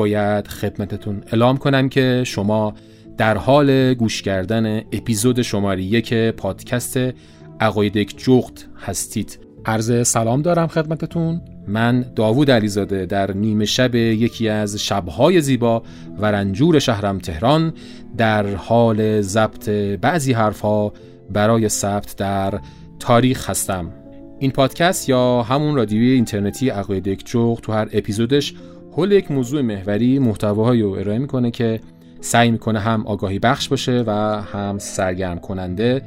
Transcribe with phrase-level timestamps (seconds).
[0.00, 2.74] باید خدمتتون اعلام کنم که شما
[3.16, 6.98] در حال گوش کردن اپیزود شماره یک پادکست
[7.60, 9.38] عقاید یک جغد هستید.
[9.66, 11.40] عرض سلام دارم خدمتتون.
[11.68, 15.82] من داوود علیزاده در نیمه شب یکی از شبهای زیبا
[16.18, 17.72] و رنجور شهرم تهران
[18.16, 19.68] در حال ضبط
[20.00, 20.92] بعضی حرفها
[21.30, 22.60] برای ثبت در
[22.98, 23.90] تاریخ هستم.
[24.38, 28.54] این پادکست یا همون رادیوی اینترنتی عقاید یک جغد تو هر اپیزودش
[28.92, 31.80] حول یک موضوع محوری محتواهایی رو ارائه می‌کنه که
[32.20, 34.10] سعی می‌کنه هم آگاهی بخش باشه و
[34.52, 36.02] هم سرگرم کننده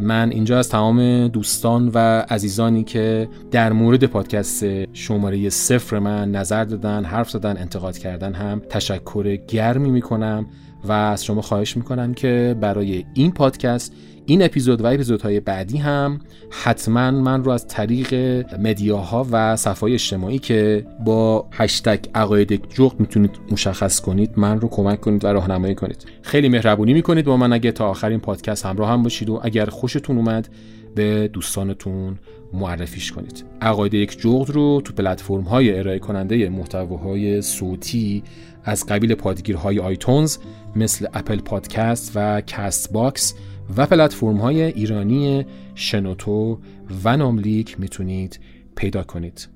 [0.00, 1.98] من اینجا از تمام دوستان و
[2.30, 8.62] عزیزانی که در مورد پادکست شماره صفر من نظر دادن حرف زدن انتقاد کردن هم
[8.70, 10.46] تشکر گرمی می‌کنم
[10.84, 13.92] و از شما خواهش می‌کنم که برای این پادکست
[14.26, 18.14] این اپیزود و اپیزودهای بعدی هم حتما من رو از طریق
[18.60, 25.00] مدیاها و صفحه اجتماعی که با هشتگ عقاید جغد می‌تونید مشخص کنید من رو کمک
[25.00, 26.06] کنید و راهنمایی کنید.
[26.22, 30.16] خیلی مهربونی می‌کنید با من اگه تا آخرین پادکست همراه هم باشید و اگر خوشتون
[30.16, 30.48] اومد
[30.94, 32.18] به دوستانتون
[32.52, 33.44] معرفیش کنید.
[33.60, 38.22] عقاید یک جغد رو تو پلتفرم های ارائه کننده محتواهای صوتی
[38.64, 40.38] از قبیل پادگیرهای iTunes
[40.76, 43.34] مثل Apple Podcast و Castbox
[43.76, 46.58] و پلتفرم های ایرانی شنوتو
[47.04, 48.40] و ناملیک می‌تونید
[48.76, 49.48] پیدا کنید.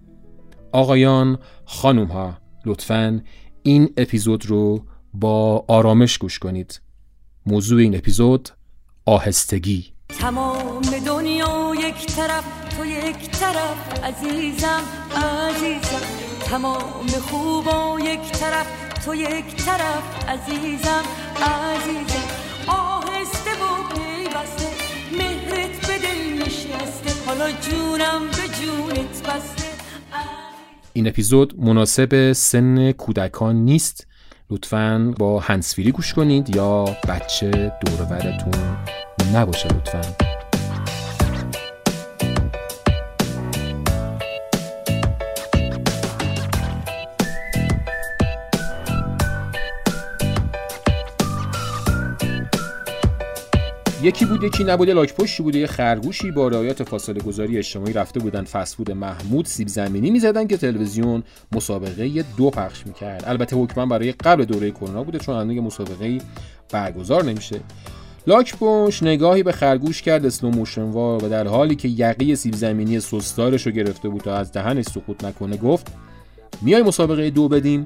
[0.72, 3.22] آقایان خانوم ها لطفا
[3.62, 6.80] این اپیزود رو با آرامش گوش کنید.
[7.46, 8.48] موضوع این اپیزود
[9.06, 9.92] آهستگی.
[10.08, 12.44] تمام دنیا یک طرف
[12.76, 14.82] تو یک طرف عزیزم
[15.16, 16.06] عزیزم.
[16.40, 18.66] تمام خوبا یک طرف
[19.04, 21.02] تو یک طرف عزیزم
[21.42, 22.29] عزیزم.
[27.30, 29.64] حالا جونم به جونت بسته.
[30.92, 34.06] این اپیزود مناسب سن کودکان نیست.
[34.50, 37.50] لطفا با هنسفیری گوش کنید یا بچه
[37.86, 38.76] دورورتون
[39.34, 40.29] نباشه لطفا.
[54.02, 58.20] یکی بود یکی نبوده لاک پشتی بوده یه خرگوشی با رعایت فاصله گذاری اجتماعی رفته
[58.20, 61.22] بودن فسفود محمود سیب زمینی می‌زدن که تلویزیون
[61.52, 63.24] مسابقه دو پخش می‌کرد.
[63.26, 66.18] البته حکما برای قبل دوره کرونا بوده چون هنوز مسابقه
[66.72, 67.60] برگزار نمیشه.
[68.26, 73.00] لاک پشت نگاهی به خرگوش کرد اسلو موشنوار و در حالی که یقی سیب زمینی
[73.00, 75.86] سستارش رو گرفته بود تا از دهنش سقوط نکنه گفت
[76.62, 77.84] میای مسابقه دو بدیم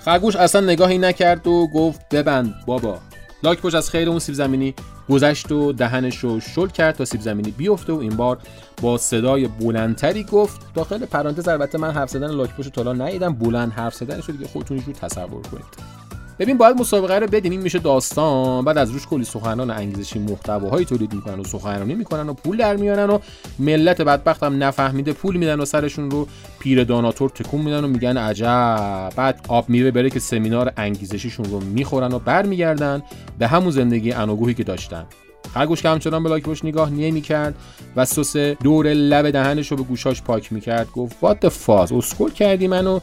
[0.00, 2.98] خرگوش اصلا نگاهی نکرد و گفت ببند بابا.
[3.42, 4.74] لاک پشت از خیر اون سیب زمینی
[5.10, 8.38] گذشت و دهنش رو شل کرد تا سیب زمینی بیفته و این بار
[8.82, 10.74] با صدای بلندتری گفت.
[10.74, 13.34] داخل پرانتز البته من حرف زدن لاک پشت تالا ندیدم.
[13.34, 16.07] بلند حرف زدن شد دیگه خودتون رو تصور کنید.
[16.38, 17.52] ببین باید مسابقه رو بدیم.
[17.52, 18.64] این میشه داستان.
[18.64, 22.76] بعد از روش کلی سخنان انگیزشی محتواهایی تولید می‌کنن و سخنرانی می‌کنن و پول در
[22.76, 23.18] میارن و
[23.58, 26.28] ملت بدبخت هم نفهمیده پول میدن و سرشون رو
[26.58, 29.12] پیر داناتور تکون میدن و میگن عجب.
[29.16, 33.02] بعد آب میره بره که سمینار انگیزشیشون رو می‌خورن و برمیگردن
[33.38, 35.06] به همون زندگی انوگوهی که داشتن.
[35.54, 37.54] خرگوش که همچنان به لاکپشت نگاه نمی‌کرد
[37.96, 40.90] و سس دور لب دهنش رو به گوشاش پاک می‌کرد.
[40.90, 43.00] گفت وات فاز اسکل کردی منو.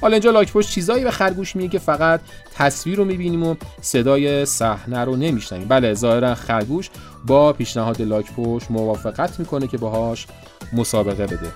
[0.00, 2.20] حالا اینجا لاک پشت چیزایی به خرگوش میگه که فقط
[2.54, 5.68] تصویر رو می‌بینیم و صدای صحنه رو نمیشنویم.
[5.68, 6.90] بله ظاهرا خرگوش
[7.26, 10.26] با پیشنهاد لاک پشت موافقت می‌کنه که باهاش
[10.72, 11.52] مسابقه بده.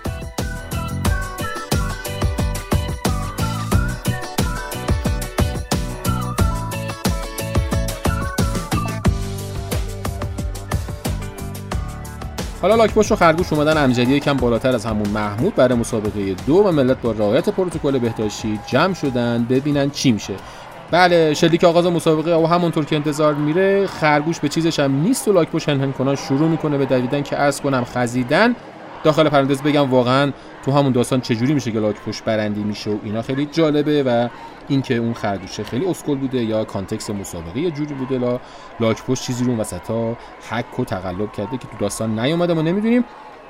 [12.62, 16.54] حالا لاکپشت و خرگوش اومدن ام جدی یکم بالاتر از همون محمود برای مسابقه دو
[16.54, 20.34] و ملت با رعایت پروتکل بهداشتی جمع شدن ببینن چی میشه.
[20.90, 25.32] بله شلیک آغاز مسابقه و همونطور که انتظار میره خرگوش به چیزش هم نیست و
[25.32, 28.56] لاکپشت هن‌هن کنان شروع می‌کنه به دویدن چه عرض کنم خزیدن.
[29.04, 30.32] داخل پرانتز بگم واقعا
[30.64, 34.28] تو همون داستان چجوری میشه که پشت برندی میشه و اینا خیلی جالبه و
[34.68, 38.18] اینکه اون خرگوشه خیلی اسکل بوده یا context مسابقه یه جوری بوده
[38.80, 40.16] لا پشت چیزی رو وسطا
[40.50, 42.54] حک و تقلب کرده که تو داستان نیومده.
[42.54, 43.04] ما نمی‌دونیم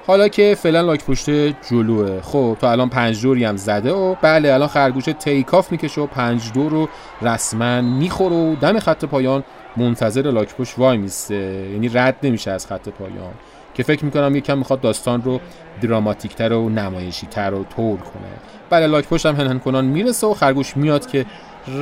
[0.07, 1.31] حالا که فعلا لاک پشت
[1.71, 2.21] جلوه.
[2.21, 6.53] خب تا الان پنج دوری هم زده و بله الان خرگوش تیکاف می‌کشه و پنج
[6.53, 6.89] دور رو
[7.23, 9.45] رسما می‌خوره و دم خط پایان
[9.77, 11.35] منتظر لاک پشت وای میسته.
[11.73, 13.35] یعنی رد نمیشه از خط پایان.
[13.75, 15.41] که فکر می‌کنم یکم می‌خواد داستان رو
[15.83, 18.29] دراماتیکتر و نمایشیتر و طول کنه.
[18.71, 21.27] بله لاک پشت هم هنهن کنان می‌رسه و خرگوش میاد که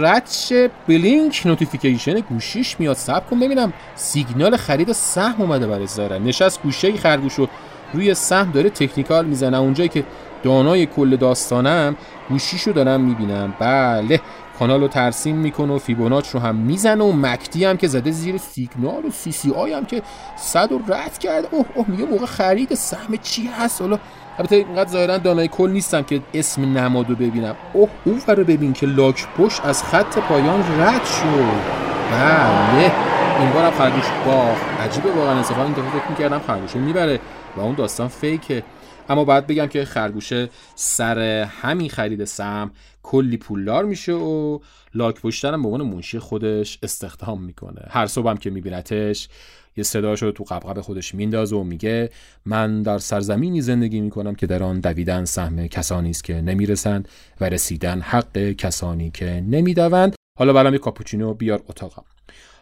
[0.00, 0.52] ردش
[0.88, 2.96] blink notification گوشیش میاد.
[2.96, 7.48] صب کن ببینم سیگنال خرید سهم اومده برای زاره نشست گوشه خرگوش رو
[7.92, 9.58] روی سهم داره technical می‌زنه.
[9.58, 10.04] اونجایی که
[10.42, 11.96] دانای کل داستانم
[12.28, 13.54] گوشیشو دارم می‌بینم.
[13.58, 14.20] بله
[14.60, 18.38] کانال رو ترسیم می‌کنه و فیبوناچی رو هم می‌زنه و مکدی هم که زده زیر
[18.38, 20.02] سیگنال و CCI هم که
[20.36, 23.98] صد رو رد کرده اوه اوه میگه موقع خرید سهم چی هست؟ حالا
[24.38, 27.54] البته اینقدر ظاهرا دانای کل نیستم که اسم نمادو ببینم.
[27.72, 31.80] اوه اون رو ببین که لاک پشت از خط پایان رد شد.
[32.12, 32.92] بله
[33.40, 34.62] این بار هم خرگوش باخت.
[34.80, 37.20] عجیبه واقعا انصافا این دفعه فکر می‌کردم خرگوش می‌بره
[37.56, 38.62] و اون داستان فیکه.
[39.10, 42.70] اما باید بگم که خرگوشه سر همین خرید سم
[43.02, 44.58] کلی پولدار میشه و
[44.94, 47.82] لاک پشترم به عنوان منشی خودش استخدام می‌کنه.
[47.88, 49.28] هر صبحم که میبینتش
[49.76, 52.10] یه صداشو تو قبقب خودش میندازه و میگه
[52.44, 57.08] من در سرزمینی زندگی می‌کنم که در آن دویدن سهم کسانی است که نمی‌رسند
[57.40, 60.14] و رسیدن حق کسانی که نمی‌دوند.
[60.38, 62.04] حالا برام یه کاپوچینو بیار اتاقم.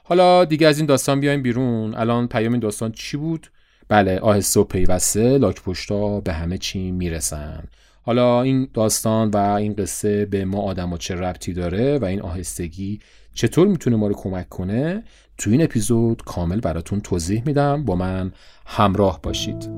[0.05, 1.95] حالا دیگه از این داستان بیایم بیرون.
[1.95, 3.51] الان پیام این داستان چی بود؟
[3.89, 7.65] بله آهسته و پیوسته لاک پشتا به همه چی می‌رسن.
[8.03, 13.01] حالا این داستان و این قصه به ما آدم چه ربطی داره و این آهستگی
[13.35, 15.05] چطور می‌تونه ما رو کمک کنه
[15.39, 17.85] تو این اپیزود کامل براتون توضیح میدم.
[17.85, 18.33] با من
[18.67, 19.71] همراه باشید.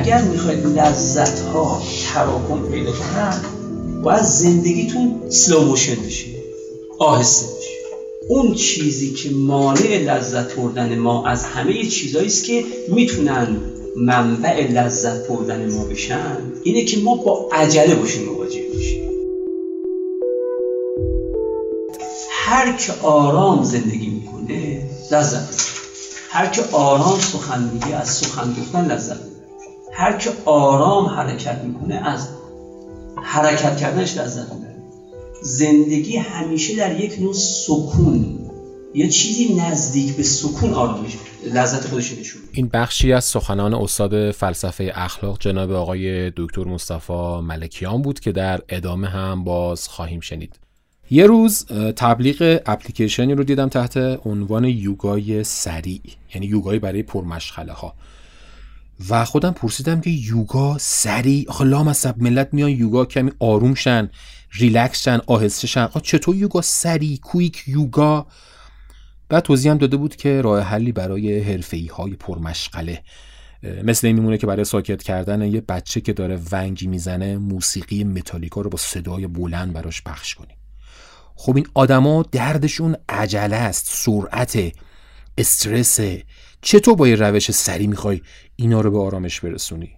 [0.00, 1.82] اگر می‌خواید لذت ها
[2.14, 3.40] تراکم پیدا کنن
[4.02, 6.26] باید زندگیتون سلو موشن بشه
[6.98, 7.68] آهسته بشه.
[8.28, 13.56] اون چیزی که مانع لذت بردن ما از همه چیزهایی است که می‌تونن
[13.96, 19.10] منبع لذت بردن ما بشن اینه که ما با عجله باشیم مواجه بشیم.
[22.30, 25.70] هر که آرام زندگی می‌کنه لذت
[26.28, 29.29] هر که آرام سخن میگه از سخن گفتن لذت
[29.92, 32.28] هر که آرام حرکت می‌کنه از
[33.22, 34.76] حرکت کردنش لذت می‌بره.
[35.42, 38.40] زندگی همیشه در یک نوع سکون
[38.94, 41.16] یه چیزی نزدیک به سکون آرامش
[41.54, 48.02] لذت خودش نشون این بخشی از سخنان استاد فلسفه اخلاق جناب آقای دکتر مصطفی ملکیان
[48.02, 50.58] بود که در ادامه هم باز خواهیم شنید.
[51.10, 51.66] یه روز
[51.96, 53.96] تبلیغ اپلیکیشنی رو دیدم تحت
[54.26, 56.00] عنوان یوگای سریع
[56.34, 57.94] یعنی یوگای برای پرمشغله ها
[59.08, 64.10] و خودم پرسیدم که یوگا سریع آخه لام ملت میان یوگا کمی آروم شن
[64.52, 65.88] ریلکس شن آهسته شن.
[66.02, 68.26] چطور یوگا سریع quick yoga؟
[69.28, 73.02] بعد توضیح هم داده بود که راه حلی برای حرفه‌ای های پرمشغله
[73.84, 78.60] مثل این میمونه که برای ساکت کردن یه بچه که داره ونگ می‌زنه موسیقی متالیکا
[78.60, 80.56] رو با صدای بلند براش پخش کنیم
[81.34, 84.72] خب این آدما دردشون عجله است سرعت
[85.40, 86.00] استرس.
[86.62, 88.20] چطور با یه روش سری می‌خوای
[88.56, 89.90] اینا رو به آرامش برسونی؟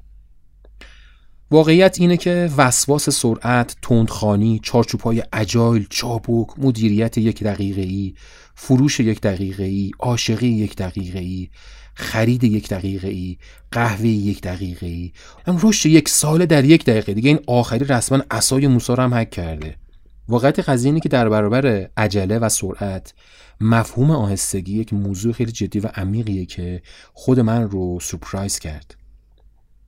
[1.51, 8.15] واقعیت اینه که وسواس سرعت، تندخانی، چارچوبهای اجایل، چابک، مدیریت یک دقیقه ای،
[8.55, 11.49] فروش یک دقیقه ای، عاشقی یک دقیقه ای،
[11.95, 13.39] خرید یک دقیقه ای،
[13.71, 15.13] قهوه یک دقیقه ای،
[15.47, 17.15] هم رشد یک سال در یک دقیقه.
[17.15, 19.82] دیگه این آخری رسما اسای موسی هم حک کرده.
[20.33, 23.15] واقعیت قضیه اینه که در برابر عجله و سرعت
[23.61, 28.95] مفهوم آهستگی یک موضوع خیلی جدی و عمیقیه که خود من رو سپرایز کرد.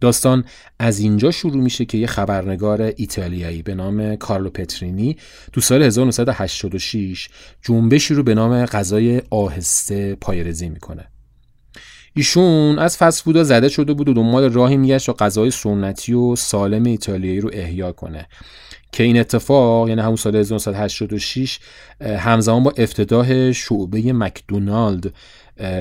[0.00, 0.44] داستان
[0.78, 5.16] از اینجا شروع میشه که یه خبرنگار ایتالیایی به نام کارلو پترینی
[5.52, 7.28] تو سال 1986
[7.62, 11.08] جنبشی رو به نام غذای آهسته پایرزی می‌کنه.
[12.16, 16.84] ایشون از فست زده شده بود و دنبال راهی میگشت و غذای سنتی و سالم
[16.84, 18.28] ایتالیایی رو احیا کنه.
[18.94, 21.58] که این اتفاق یعنی همون سال 1986
[22.00, 25.12] همزمان با افتتاح شعبه مکدونالد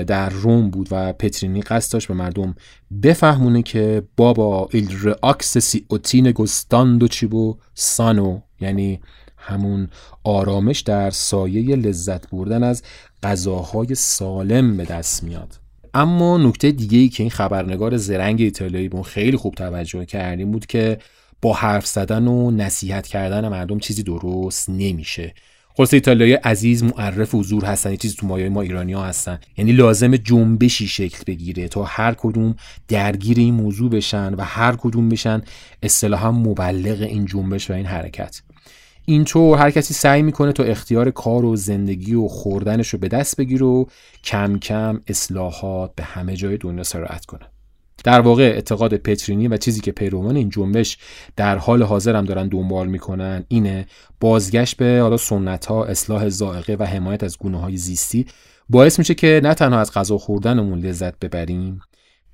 [0.06, 2.54] در روم بود و پترینی قصد داشت به مردم
[3.02, 9.00] بفهمونه که بابا ایل رئاکس سی اوتین گستاندو چیبو سانو یعنی
[9.36, 9.88] همون
[10.24, 12.82] آرامش در سایه لذت بردن از
[13.22, 15.58] غذاهای سالم به دست میاد.
[15.94, 20.66] اما نکته دیگه ای که این خبرنگار زرنگ ایتالیایی بون خیلی خوب توجه کردیم بود
[20.66, 20.98] که
[21.44, 25.34] با حرف زدن و نصیحت کردن مردم چیزی درست نمیشه.
[25.74, 29.38] خلاص ایتالیایی عزیز معرف حضور هستن یه چیزی تو مایه ما ایرانی ها هستن.
[29.56, 32.56] یعنی لازم جنبشی شکل بگیره تا هر کدوم
[32.88, 35.42] درگیر این موضوع بشن و هر کدوم بشن
[35.82, 38.42] اصطلاحا مبلغ این جنبش و این حرکت.
[39.04, 43.36] اینطور هر کسی سعی می‌کنه تا اختیار کار و زندگی و خوردنش رو به دست
[43.36, 43.84] بگیره و
[44.24, 47.53] کم کم اصلاحات به همه جای دنیا سرایت کنه.
[48.04, 50.98] در واقع اعتقاد پترینی و چیزی که پیروان این جنبش
[51.36, 53.86] در حال حاضر هم دارن دنبال می‌کنن اینه
[54.20, 58.26] بازگشت به حالا سنت ها اصلاح زائقه و حمایت از گونه های زیستی.
[58.68, 61.80] باعث میشه که نه تنها از غذا خوردنمون لذت ببریم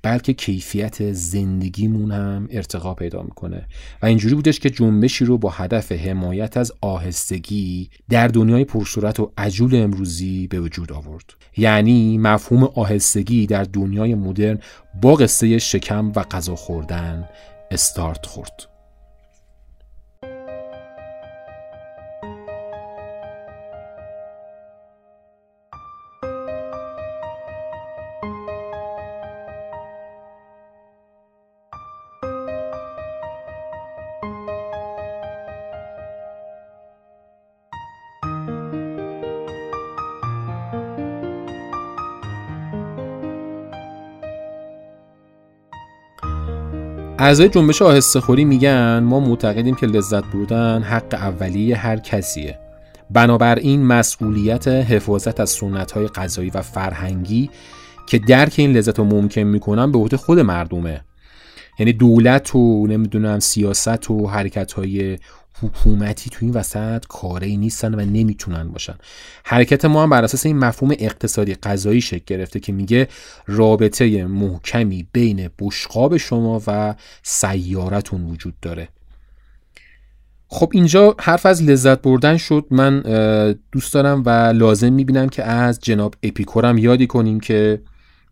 [0.03, 3.67] بلکه کیفیت زندگیمون هم ارتقا پیدا می‌کنه.
[4.01, 9.31] و اینجوری بودش که جنبشی رو با هدف حمایت از آهستگی در دنیای پرصورت و
[9.37, 11.33] عجول امروزی به وجود آورد.
[11.57, 14.59] یعنی مفهوم آهستگی در دنیای مدرن
[15.01, 17.29] با قصه شکم و غذا خوردن
[17.71, 18.70] استارت خورد.
[47.23, 52.59] اعضای جنبش آهسته خوری میگن ما معتقدیم که لذت بردن حق اولیه هر کسیه.
[53.09, 57.49] بنابراین مسئولیت حفاظت از سنت های غذایی و فرهنگی
[58.07, 61.01] که درک این لذت رو ممکن می‌کنن به عهده خود مردمه.
[61.79, 65.17] یعنی دولت و نمی‌دونم سیاست و حرکت های
[65.59, 68.95] حکومتی تو این وسط کاری نیستن و نمی‌تونن باشن.
[69.43, 73.07] حرکت ما هم بر اساس این مفهوم اقتصادی غذایی شکل گرفته که میگه
[73.47, 78.89] رابطه محکمی بین بشقاب شما و سیارتون وجود داره.
[80.47, 82.65] خب اینجا حرف از لذت بردن شد.
[82.71, 83.01] من
[83.71, 87.81] دوست دارم و لازم می‌بینم که از جناب اپیکورم یادی کنیم که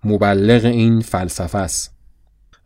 [0.03, 1.98] مبلغ این فلسفه است.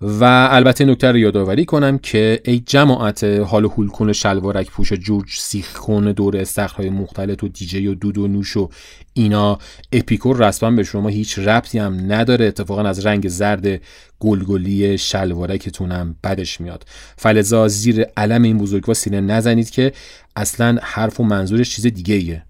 [0.06, 5.30] و البته نکته رو یادآوری کنم که ای جماعت حال هول کن شلوارک پوش جورج
[5.30, 8.70] سیخ کن دور استخرهای مختلط و دیجی و دود و نوش و
[9.14, 9.60] اینا
[9.92, 13.82] اپیکور رسما به شما هیچ ربطی هم نداره اتفاقا از رنگ زرد
[14.20, 16.86] گلگلی شلوارکتونم بدش میاد.
[17.18, 19.92] فلزا زیر علم این بزرگوار سینه نزنید که
[20.36, 22.44] اصلا حرف و منظورش چیز دیگه ایه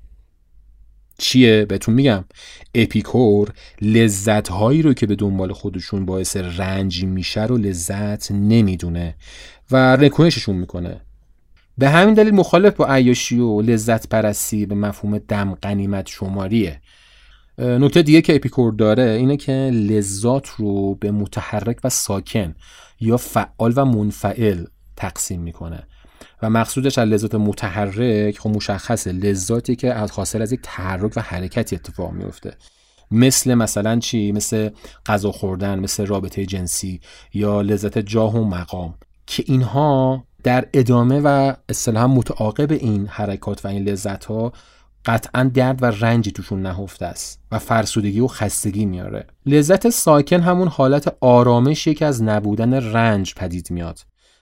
[1.18, 2.26] چیه؟ بهتون میگم.
[2.76, 9.16] اپیکور لذت هایی رو که به دنبال خودشون باعث رنج میشه رو لذت نمی‌دونه
[9.72, 11.02] و رکنششون می‌کنه.
[11.78, 16.82] به همین دلیل مخالف با عیاشی و لذت پرستی به مفهوم دم قنیمت شماریه.
[17.58, 22.56] نکته دیگه که اپیکور داره اینه که لذات رو به متحرک و ساکن
[23.00, 24.66] یا فعال و منفعل
[24.96, 25.88] تقسیم می‌کنه.
[26.44, 29.12] و مقصودش از لذات متحرک خب مشخصه.
[29.12, 32.54] لذاتی که از حاصل از یک تحرک و حرکتی اتفاق میفته
[33.12, 34.70] مثل مثلا چی؟ مثل
[35.06, 37.02] غذا خوردن مثل رابطه جنسی
[37.34, 38.94] یا لذت جاه و مقام.
[39.28, 44.54] که اینها در ادامه و اصطلاحا متعاقب این حرکات و این لذت ها
[45.06, 49.28] قطعا درد و رنجی توشون نهفته است و فرسودگی و خستگی میاره.
[49.46, 54.00] لذت ساکن همون حالت آرامشی که از نبودن رنج پدید میاد.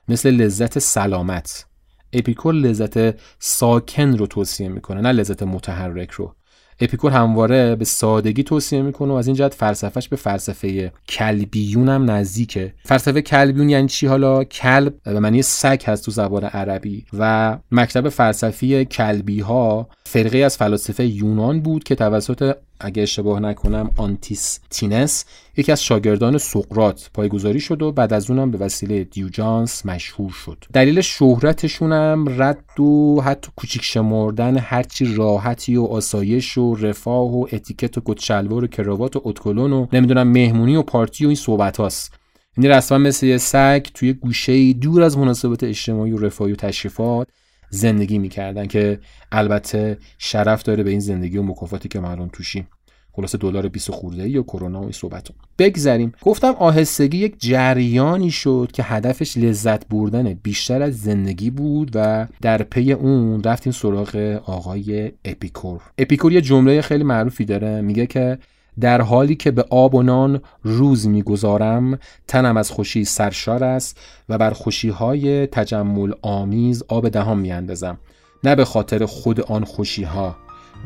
[0.08, 1.66] مثل لذت سلامت.
[2.14, 6.36] اپیکور لذت ساکن رو توصیه می‌کنه نه لذت متحرک رو.
[6.84, 12.12] اپیکور همواره به سادگی توصیه می‌کنه و از این جهت فلسفهش به فلسفه کلبیون هم
[12.12, 12.74] نزدیکه.
[12.84, 18.10] فلسفه کلبیون یعنی چی؟ حالا کلب به معنی سگ هست تو زبان عربی و مکتب
[18.10, 25.26] فلسفی کلبی ها فرقه از فلاسفه یونان بود که توسط اگه اشتباه نکنم آنتیستنس
[25.58, 30.66] یکی از شاگردان سقراط پایه‌گذاری شد و بعد از اونم به وسیله دیوجانس مشهور شد.
[30.74, 37.46] دلیل شهرتشون هم رد و حتی کوچیک شمردن هرچی راحتی و آسایش و رفاه و
[37.52, 41.78] اتیکت و کت‌شلوار و کراوات و ادکلن و نمی‌دونم مهمونی و party و این صحبت
[41.78, 42.14] هاست.
[42.58, 47.28] یعنی رسما مثل یه سگ توی گوشه دور از مناسبات اجتماعی و رفاهی و تشریفات
[47.72, 49.00] زندگی می‌کردن که
[49.32, 52.68] البته شرف داره به این زندگی و مکافاتی که ما توشیم
[53.14, 55.28] خلاصه دلار 20 خرده و کرونا و این صحبت
[55.60, 56.14] بگذریم.
[56.22, 62.64] گفتم آهستگی یک جریانی شد که هدفش لذت بردن بیشتر از زندگی بود و در
[62.64, 65.82] پی اون رفتیم سراغ آقای اپیکور.
[65.98, 67.82] اپیکور یه جمله خیلی معروفی داره.
[67.82, 68.38] میگه که
[68.80, 74.00] در حالی که به آب و نان روز می‌گذرانم تنم از خوشی سرشار است
[74.30, 77.98] و بر خوشی های تجمل آمیز آب دهان می‌اندازم.
[78.44, 80.36] نه به خاطر خود آن خوشی ها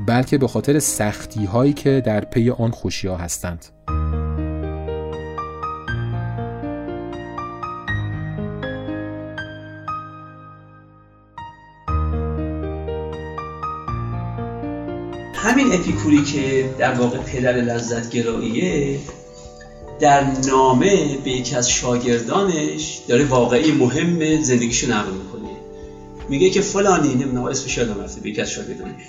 [0.08, 3.66] بلکه به خاطر سختی هایی که در پی آن خوشی ها هستند.
[15.46, 19.00] همین اپیکوری که در واقع پدر لذت گراییه
[20.00, 25.50] در نامه به یکی از شاگردانش داره واقعی مهم زندگیشو نقل می‌کنه.
[26.30, 29.02] میگه که فلانی نمی‌دونم اسمش یادم رفته به یکی از شاگردانش.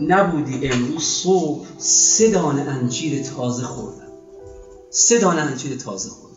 [0.00, 4.12] نبودی امروز صبح سه دانه انجیر تازه خوردم.
[4.90, 6.36] سه دانه انجیر تازه خوردم.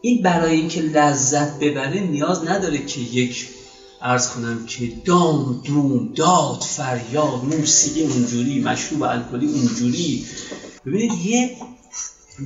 [0.00, 3.48] این برای اینکه لذت ببره نیاز نداره که یک
[4.06, 10.24] ارز کنم که دام دوم داد فریاد موسیقی اونجوری مشروب الکلی اونجوری.
[10.86, 11.56] ببینید یه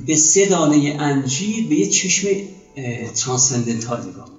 [0.07, 2.27] به سه دانه انجیر به یه چشم
[3.15, 4.29] ترانسندنتال نگاه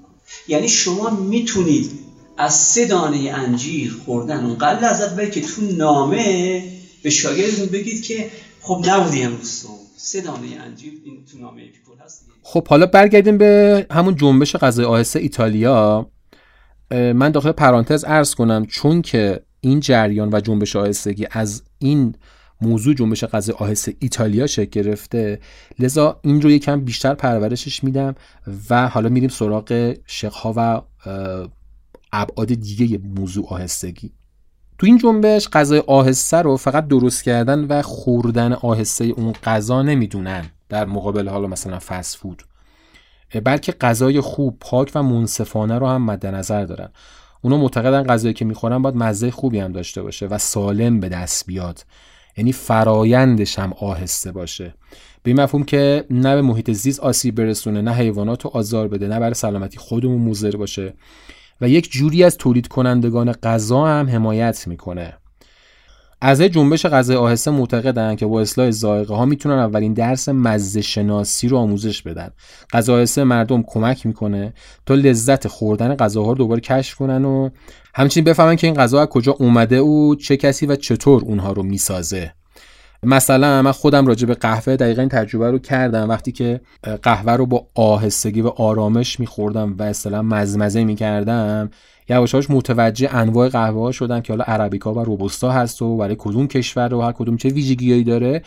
[0.48, 1.90] یعنی شما می‌تونید
[2.36, 6.64] از سه دانه انجیر خوردن اونقدر لذت ببرید که تو نامه
[7.02, 11.62] به شاگردتون بگید که خب نبودی امروز سه دانه انجیر این تو نامه
[12.04, 12.26] هست.
[12.42, 16.11] خب حالا برگردیم به همون جنبش غذای آهسته ایتالیا.
[16.92, 22.14] من داخل پرانتز ارز کنم چون که این جریان و جنبش آهستگی از این
[22.60, 25.40] موضوع جنبش غذای آهسته ایتالیا شکل گرفته
[25.78, 28.14] لذا این رو یکم بیشتر پرورشش میدم
[28.70, 30.82] و حالا میریم سراغ شقها و
[32.12, 34.12] ابعاد دیگه موضوع آهستگی.
[34.78, 40.44] تو این جنبش غذای آهسته رو فقط درست کردن و خوردن آهسته اون غذا نمی‌دونن
[40.68, 42.42] در مقابل حالا مثلا فست فود
[43.40, 46.88] بلکه غذای خوب پاک و منصفانه رو هم مد نظر دارن.
[47.42, 51.46] اونا معتقدن غذایی که می‌خورن باید مزه خوبی هم داشته باشه و سالم به دست
[51.46, 51.84] بیاد.
[52.36, 54.74] یعنی فرایندش هم آهسته باشه.
[55.22, 59.08] به این مفهوم که نه به محیط زیست آسیب برسونه نه حیوانات رو آزار بده
[59.08, 60.94] نه برای سلامتی خودمون موزر باشه.
[61.60, 65.14] و یک جوری از تولید کنندگان غذا هم حمایت می‌کنه.
[66.24, 71.48] اعضای جنبش غذای آهسته معتقدن که با اصلاح ذائقه ها می‌تونن اولین درس مزه شناسی
[71.48, 72.30] رو آموزش بدن.
[72.72, 74.52] غذا آهسته مردم کمک می‌کنه
[74.86, 77.50] تا لذت خوردن غذاها رو دوباره کشف کنن و
[77.94, 81.62] همچنین بفهمن که این غذا از کجا اومده و چه کسی و چطور اونها رو
[81.62, 82.32] می‌سازه.
[83.02, 86.08] مثلا من خودم راجع به قهوه دقیقا این تجربه رو کردم.
[86.08, 86.60] وقتی که
[87.02, 91.70] قهوه رو با آهستگی و آرامش میخوردم و اصطلاح مزمزه می‌کردم
[92.08, 96.48] یواشاش متوجه انواع قهوه ها شدم که حالا عربیکا و روبوستا هست و برای کدوم
[96.48, 98.42] کشور و هر کدوم چه ویژگیهایی داره.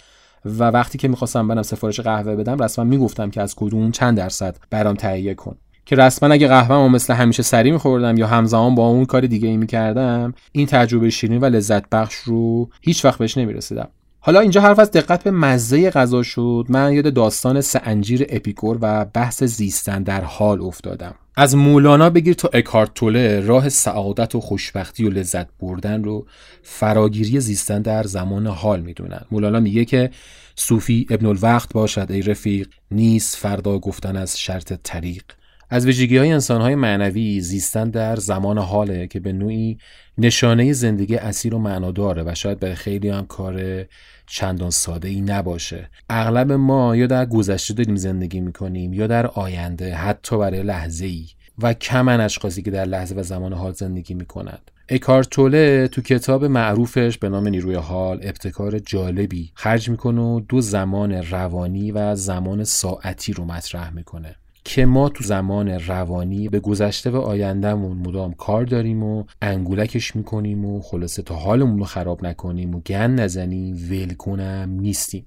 [0.46, 4.58] و وقتی که می‌خواستم برم سفارش قهوه بدم رسما می‌گفتم که از کدوم چند درصد
[4.70, 5.56] برام تهیه کن.
[5.86, 9.48] که رسما اگه قهوه ما مثل همیشه سری میخوردم یا همزمان با اون کار دیگه
[9.48, 13.88] ای می‌کردم این تجربه شیرین و لذت بخش رو هیچ وقت بهش نمی‌رسیدم.
[14.20, 16.66] حالا اینجا حرف از دقت به مزه غذا شد.
[16.70, 21.16] من یاد داستان سه انجیر اپیکور و بحث زیستن در حال افتادم.
[21.38, 26.28] از مولانا بگیر تا اکارتوله راه سعادت و خوشبختی و لذت بردن رو
[26.64, 29.26] فراگیری زیستن در زمان حال می‌دونن.
[29.32, 30.10] مولانا میگه که
[30.56, 35.24] صوفی ابن الوقت باشد ای رفیق نیست فردا گفتن از شرط طریق.
[35.70, 39.78] از ویژگی های انسان های معنوی زیستن در زمان حاله که به نوعی
[40.18, 43.86] نشانه زندگی اصیل و معناداره و شاید برای خیلی هم کار
[44.28, 45.90] چندان ساده ای نباشه.
[46.10, 51.26] اغلب ما یا در گذشته داریم زندگی می‌کنیم یا در آینده حتی برای لحظه ای
[51.60, 54.72] و کمن اشخاصی که در لحظه و زمان حال زندگی می‌کنند.
[54.90, 61.12] اکارتوله تو کتاب معروفش به نام نیروی حال ابتکار جالبی خرج می‌کنه و دو زمان
[61.12, 64.36] روانی و زمان ساعتی رو مطرح می‌کنه.
[64.66, 70.66] که ما تو زمان روانی به گذشته و آیندهمون مدام کار داریم و انگولکش می‌کنیم
[70.66, 75.26] و خلاصه تا حالمون رو خراب نکنیم و گن نزنیم ول کنم نیستیم.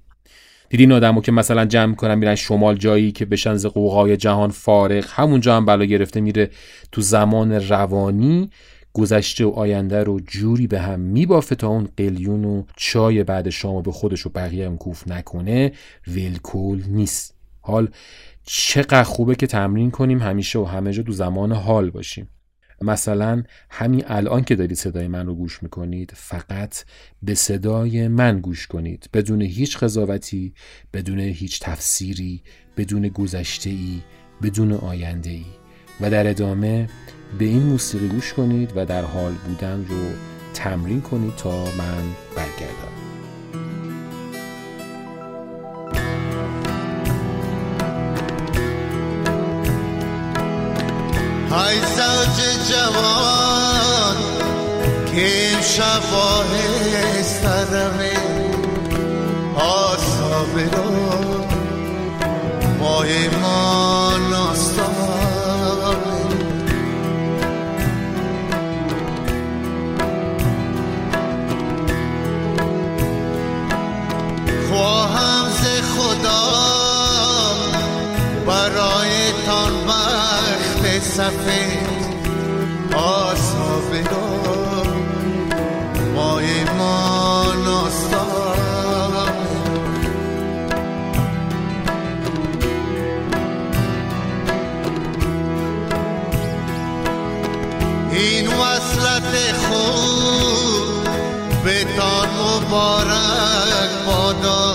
[0.69, 5.05] دیدین آدمو که مثلا جمع کنن میرن شمال جایی که بشن ز قوقای جهان فارغ
[5.09, 6.49] همونجا هم بلا گرفته میره.
[6.91, 8.49] تو زمان روانی
[8.93, 13.81] گذشته و آینده رو جوری به هم میبافه تا اون قلیون و چای بعد شام
[13.81, 15.71] به خودش و بقیه هم کوف نکنه
[16.07, 17.35] ولکول نیست.
[17.61, 17.87] حال
[18.43, 22.29] چقدر خوبه که تمرین کنیم همیشه و همه جا دو زمان حال باشیم.
[22.81, 26.85] مثلا همین الان که دارید صدای من رو گوش می‌کنید فقط
[27.23, 29.09] به صدای من گوش کنید.
[29.13, 30.53] بدون هیچ قضاوتی
[30.93, 32.43] بدون هیچ تفسیری
[32.77, 34.01] بدون گذشته ای
[34.41, 35.45] بدون آینده ای
[36.01, 36.89] و در ادامه
[37.39, 40.03] به این موسیقی گوش کنید و در حال بودن رو
[40.53, 42.03] تمرین کنید تا من
[42.35, 42.98] برگردم.
[51.51, 52.37] های زوج
[52.69, 54.17] جوان
[55.11, 58.18] که امشب آهسترمه
[81.19, 81.79] صفحه
[82.95, 84.27] آسا بگو
[86.15, 88.25] مای ما ناستا
[98.11, 101.03] این وصلت خوب
[101.63, 104.68] به تا مبارک بادا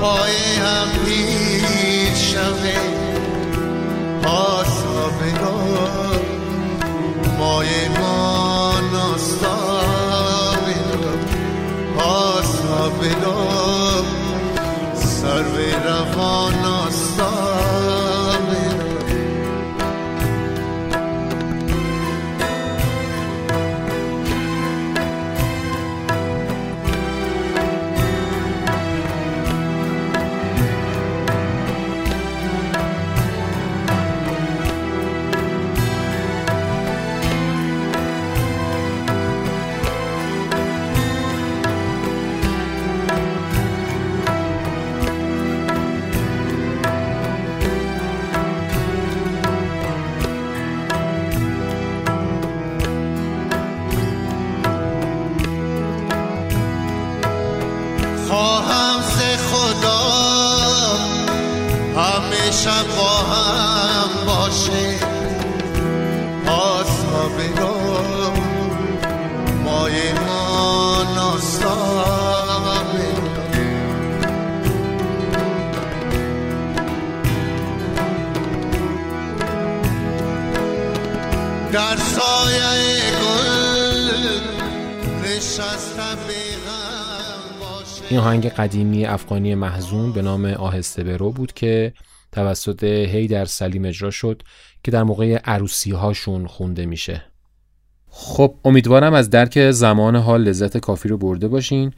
[0.00, 2.76] پای هم پیر شوه
[4.28, 5.32] آسابه
[7.38, 10.74] مای ما ناستابه
[11.98, 13.10] آسابه
[14.94, 16.59] سر به روان
[81.72, 84.10] در سایه گل
[85.24, 86.18] نشستم
[88.10, 91.92] این آهنگ قدیمی افغانی محزون به نام آهسته برو بود که
[92.32, 94.42] توسط هیدر سلیم اجرا شد
[94.84, 97.22] که در موقع عروسی هاشون خونده میشه.
[98.08, 101.92] خب امیدوارم از درک زمان حال لذت کافی رو برده باشین.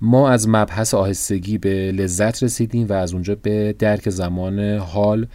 [0.00, 5.26] ما از مبحث آهستگی به لذت رسیدیم و از اونجا به درک زمان حال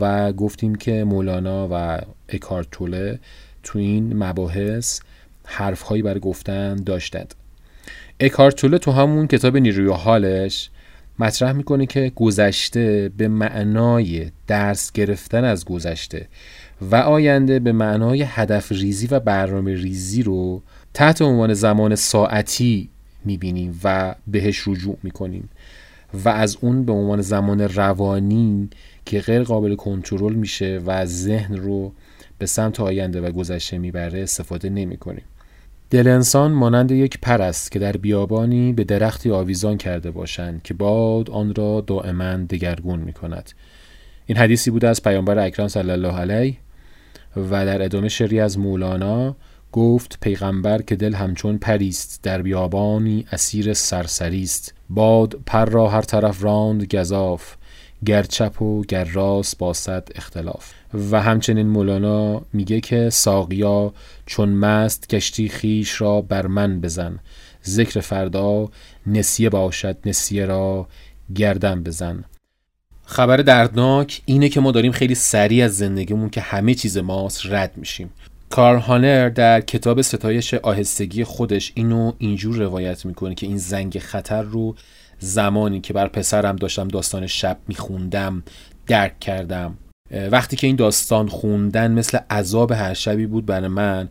[0.00, 3.18] و گفتیم که مولانا و اکارتوله
[3.62, 5.00] تو این مباحث
[5.44, 7.34] حرفهایی برای گفتن داشتند.
[8.20, 10.70] اکارتوله تو همون کتاب نیروی حالش
[11.18, 16.28] مطرح می‌کنه که گذشته به معنای درس گرفتن از گذشته
[16.80, 20.62] و آینده به معنای هدف ریزی و برنامه ریزی رو
[20.94, 22.88] تحت عنوان زمان ساعتی
[23.24, 25.48] می‌بینیم و بهش رجوع می‌کنیم
[26.24, 28.70] و از اون به عنوان زمان روانی
[29.04, 31.92] که غیر قابل کنترل میشه و ذهن رو
[32.38, 35.24] به سمت آینده و گذشته می‌بره استفاده نمی‌کنیم
[35.90, 40.74] دل انسان مانند یک پر است که در بیابانی به درختی آویزان کرده باشند که
[40.74, 43.50] باد آن را دائما دگرگون می کند.
[44.26, 46.56] این حدیثی بوده از پیامبر اکرم صلی الله علیه
[47.36, 49.36] و در ادامه شعری از مولانا
[49.72, 54.74] گفت پیغمبر که دل همچون پریست در بیابانی اسیر سرسری است.
[54.90, 57.54] باد پر را هر طرف راند گذاف
[58.06, 59.72] گر چپ و گر راست با
[60.14, 60.72] اختلاف.
[61.10, 63.92] و همچنین مولانا میگه که ساقیا
[64.26, 67.18] چون مست گشتی خیش را بر من بزن.
[67.66, 68.68] ذکر فردا
[69.06, 70.88] نسیه باشد نسیه را
[71.34, 72.24] گردن بزن.
[73.04, 77.72] خبر دردناک اینه که ما داریم خیلی سریع از زندگیمون که همه چیز ماست رد
[77.76, 78.10] میشیم.
[78.50, 84.42] کار هانر در کتاب ستایش آهستگی خودش اینو اینجور روایت می‌کنه که این زنگ خطر
[84.42, 84.74] رو
[85.24, 88.42] زمانی که بر پسرم داشتم داستان شب میخوندم
[88.86, 89.78] درک کردم.
[90.30, 94.08] وقتی که این داستان خوندن مثل عذاب هر شبی بود برای من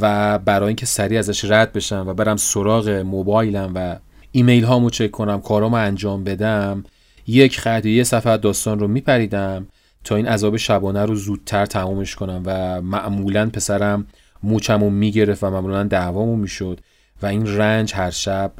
[0.00, 3.96] و برای اینکه سریع ازش رد بشم و برم سراغ موبایلم و
[4.32, 6.84] ایمیل هامو چک کنم کارامو انجام بدم
[7.26, 9.66] یک خط یه صفحه داستان رو میپریدم
[10.04, 14.06] تا این عذاب شبانه رو زودتر تمومش کنم و معمولا پسرم
[14.42, 16.80] موچمو می‌گرفت و معمولا دعوامو می‌شد
[17.22, 18.52] و این رنج هر شب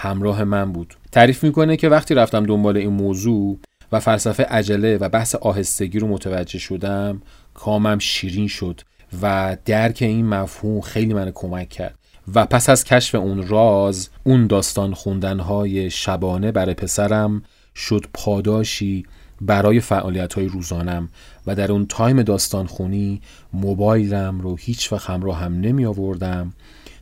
[0.00, 0.94] همراه من بود.
[1.12, 3.58] تعریف می‌کنه که وقتی رفتم دنبال این موضوع
[3.92, 7.22] و فلسفه عجله و بحث آهستگی رو متوجه شدم
[7.54, 8.80] کامم شیرین شد
[9.22, 11.98] و درک این مفهوم خیلی من کمک کرد.
[12.34, 17.42] و پس از کشف اون راز اون داستان خوندنهای شبانه برای پسرم
[17.76, 19.04] شد پاداشی
[19.40, 21.08] برای فعالیت های روزانم
[21.46, 23.20] و در اون تایم داستان خونی
[23.52, 26.52] موبایلم رو هیچ وقت همراه هم نمی آوردم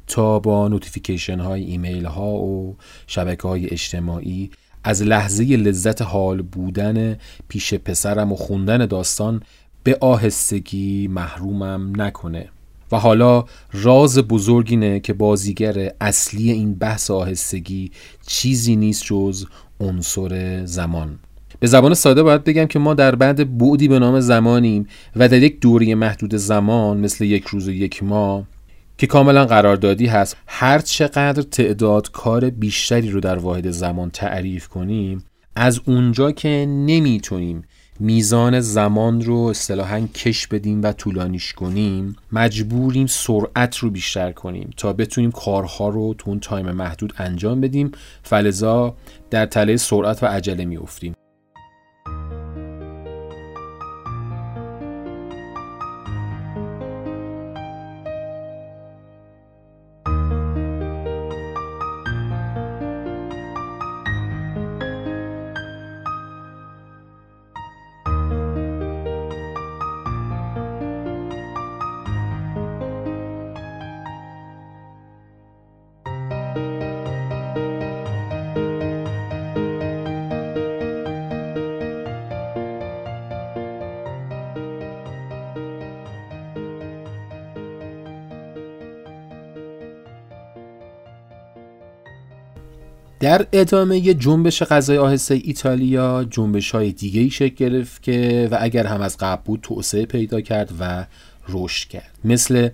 [0.07, 4.51] تا با notification های ایمیل ها و شبکه های اجتماعی
[4.85, 9.43] از لحظه لذت حال بودن پیش پسرم و خوندن داستان
[9.83, 12.49] به آهستگی محرومم نکنه.
[12.93, 17.91] و حالا راز بزرگ اینه که بازیگر اصلی این بحث آهستگی
[18.27, 19.47] چیزی نیست جز
[19.81, 21.19] عنصر زمان.
[21.61, 25.43] به زبان ساده باید بگم که ما در بعد بعدی به نام زمانیم و در
[25.43, 28.45] یک دوری محدود زمان مثل یک روز و یک ماه
[28.99, 30.37] که کاملا قراردادی هست.
[30.47, 35.25] هر چقدر تعداد کار بیشتری رو در واحد زمان تعریف کنیم
[35.57, 37.63] از اونجا که نمی‌تونیم
[38.01, 44.93] میزان زمان رو اصطلاحا کش بدیم و طولانیش کنیم مجبوریم سرعت رو بیشتر کنیم تا
[44.93, 47.91] بتونیم کارها رو تو اون تایم محدود انجام بدیم.
[48.23, 48.97] فلزا
[49.31, 51.15] در تله سرعت و عجله میافتیم.
[93.27, 98.87] در ادامه جنبش غذای آهسته ایتالیا جنبش های دیگه ای شکل گرفت که و اگر
[98.87, 101.07] هم از قبل بود توسعه پیدا کرد و
[101.49, 102.19] رشد کرد.
[102.25, 102.69] مثل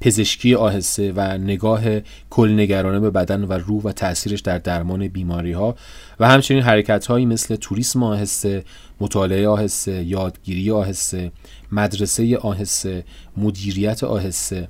[0.00, 1.82] پزشکی آهسته و نگاه
[2.30, 5.76] کلنگرانه به بدن و روح و تاثیرش در درمان بیماری ها
[6.20, 8.64] و همچنین حرکت هایی مثل توریسم آهسته،
[9.00, 11.32] مطالعه آهسته، یادگیری آهسته،
[11.72, 13.04] مدرسه آهسته،
[13.36, 14.68] مدیریت آهسته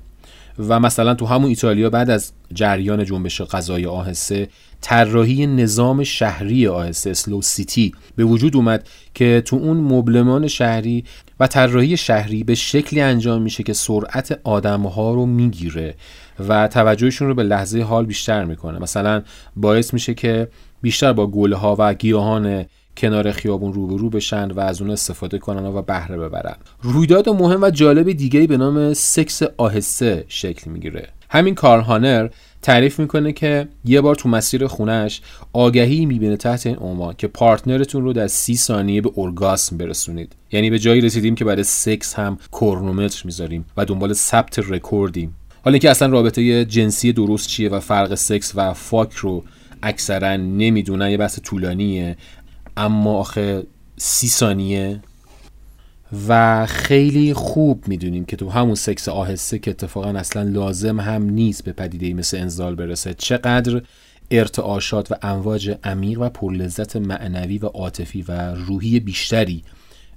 [0.59, 4.47] و مثلا تو همون ایتالیا بعد از جریان جنبش غذای آهسته
[4.81, 11.03] طراحی نظام شهری آهسته اسلو سیتی به وجود اومد که تو اون مبلمان شهری
[11.39, 15.95] و طراحی شهری به شکلی انجام میشه که سرعت آدمها رو می‌گیره
[16.47, 18.79] و توجهشون رو به لحظه حال بیشتر می‌کنه.
[18.79, 19.21] مثلا
[19.55, 20.47] باعث میشه که
[20.81, 22.65] بیشتر با گله ها و گیاهان
[22.97, 26.55] کنار خیابون روبرو بشن و از اون استفاده کنن و بهره ببرن.
[26.81, 31.07] رویداد مهم و جالب دیگه به نام سکس آهسته شکل می‌گیره.
[31.29, 32.29] همین کارل آنوره
[32.61, 35.21] تعریف می‌کنه که یه بار تو مسیر خونش
[35.53, 40.35] آگهی می‌بینه تحت این عنوان که partner تون رو در سی ثانیه به اورگاسم برسونید.
[40.51, 45.35] یعنی به جایی رسیدیم که برای سکس هم کرونومتر می‌ذاریم و دنبال ثبت رکوردیم.
[45.65, 49.43] حالا که اصلا رابطه جنسی درست چیه و فرق سکس و fuck رو
[49.83, 52.17] اکثرا نمی‌دونن یه بحث طولانیه.
[52.77, 53.63] اما آخه
[53.97, 55.01] سی ثانیه
[56.27, 61.63] و خیلی خوب می‌دونیم که تو همون سکس آهسته که اتفاقا اصلا لازم هم نیست
[61.63, 63.81] به پدیده مثل انزال برسه چقدر
[64.31, 69.63] ارتعاشات و امواج عمیق و پرلذت معنوی و عاطفی و روحی بیشتری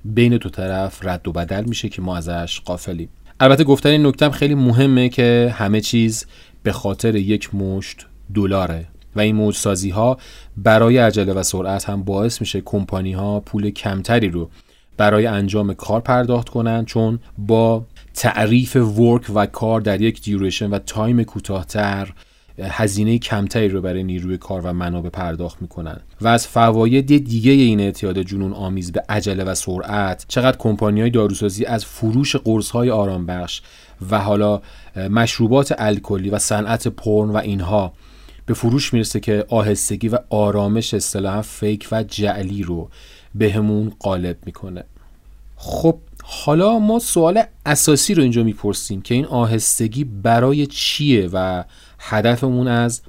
[0.04, 3.08] بین دو طرف رد و بدل میشه که ما ازش قافلیم
[3.40, 6.26] البته گفتن این نکتم خیلی مهمه که همه چیز
[6.62, 10.18] به خاطر یک مشت دلاره و این موجسازی ها
[10.56, 14.50] برای عجله و سرعت هم باعث میشه کمپانی ها پول کمتری رو
[14.96, 20.78] برای انجام کار پرداخت کنند چون با تعریف ورک و کار در یک دیوریشن و
[20.78, 22.12] تایم کوتاهتر
[22.58, 27.80] هزینه کمتری رو برای نیروی کار و منابع پرداخت می‌کنن و از فواید دیگه این
[27.80, 32.36] اعتیاد جنون آمیز به عجله و سرعت چقدر های داروسازی از فروش
[32.72, 33.62] های آرام بخش
[34.10, 34.62] و حالا
[34.96, 37.92] مشروبات الکلی و صنعت پرن و اینها
[38.46, 42.88] به فروش می‌رسه که آهستگی و آرامش اصطلاحا فیک و جعلی رو
[43.34, 44.84] بهمون به غالب می‌کنه.
[45.56, 51.64] خب حالا ما سوال اساسی رو اینجا می‌پرسیم که این آهستگی برای چیه و
[51.98, 53.02] هدفمون از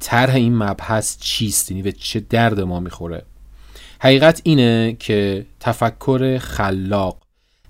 [0.00, 3.22] طرح این مبحث چیست؟ یعنی به چه درد ما می‌خوره؟
[4.00, 7.16] حقیقت اینه که تفکر خلاق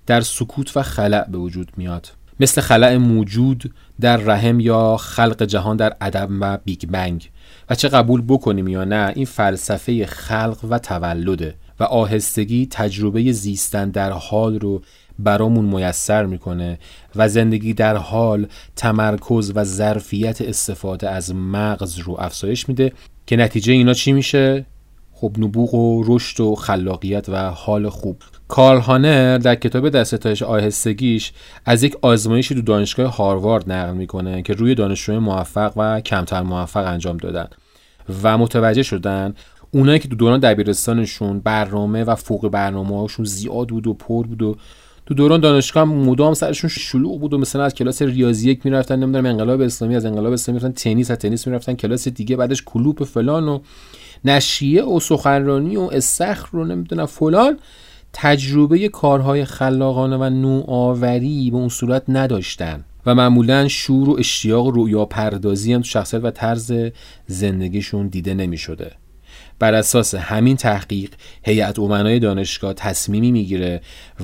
[0.05, 2.11] در سکوت و خلع به وجود میاد.
[2.39, 7.29] مثل خلع موجود در رحم یا خلق جهان در عدم و بیگ بنگ.
[7.69, 11.55] و چه قبول بکنیم یا نه این فلسفه خلق و تولده.
[11.81, 14.81] و آهستگی تجربه زیستن در حال رو
[15.19, 16.79] برامون میسر می‌کنه
[17.15, 22.91] و زندگی در حال تمرکز و ظرفیت استفاده از مغز رو افزایش میده
[23.25, 24.65] که نتیجه اینا چی میشه؟
[25.13, 28.17] خب نبوغ و رشد و خلاقیت و حال خوب.
[28.47, 31.31] کارل هانر در کتاب دستتایش آهستگیش
[31.65, 36.85] از یک آزمایشی تو دانشگاه هاروارد نقل می‌کنه که روی دانشجوی موفق و کمتر موفق
[36.87, 37.47] انجام دادن
[38.23, 39.33] و متوجه شدن
[39.71, 44.41] اونایی که تو دوران دبیرستانشون برنامه و فوق برنامه هاشون زیاد بود و پر بود
[44.41, 44.55] و
[45.05, 48.99] تو دوران دانشگاه هم مدام سرشون شلوغ بود و مثلا از کلاس ریاضی یک می‌رفتن
[48.99, 53.03] نمی‌دونم انقلاب اسلامی از انقلاب اسلامی می‌رفتن تنیس از تنیس می‌رفتن کلاس دیگه بعدش کلوپ
[53.03, 53.59] فلان و
[54.25, 57.59] نشریه و سخنرانی و استخر رو نمی‌دونم فلان.
[58.13, 64.71] تجربه کارهای خلاقانه و نوآوری به اون صورت نداشتن و معمولا شور و اشتیاق و
[64.71, 66.73] رویا پردازی هم تو شخصیت و طرز
[67.27, 68.91] زندگیشون دیده نمی شده
[69.61, 71.09] بر اساس همین تحقیق
[71.43, 73.81] هیئت امنای دانشگاه تصمیمی می‌گیره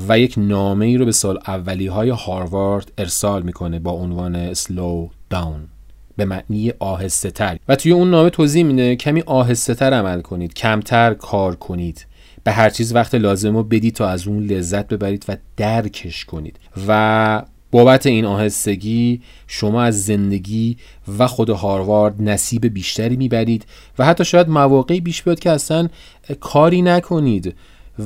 [0.08, 5.10] و یک نامه ای رو به سال اولی های هاروارد ارسال می‌کنه با عنوان سلو
[5.30, 5.68] داون
[6.18, 10.54] به معنی آهسته تر و توی اون نامه توضیح میده کمی آهسته تر عمل کنید
[10.54, 12.06] کمتر کار کنید.
[12.44, 16.60] به هر چیز وقت لازم رو بدید تا از اون لذت ببرید و درکش کنید.
[16.88, 17.42] و
[17.72, 20.78] بابت این آهستگی شما از زندگی
[21.18, 23.66] و خود هاروارد نصیب بیشتری می‌برید
[24.00, 25.90] و حتی شاید مواقعی بیش بیاد که اصلا
[26.40, 27.56] کاری نکنید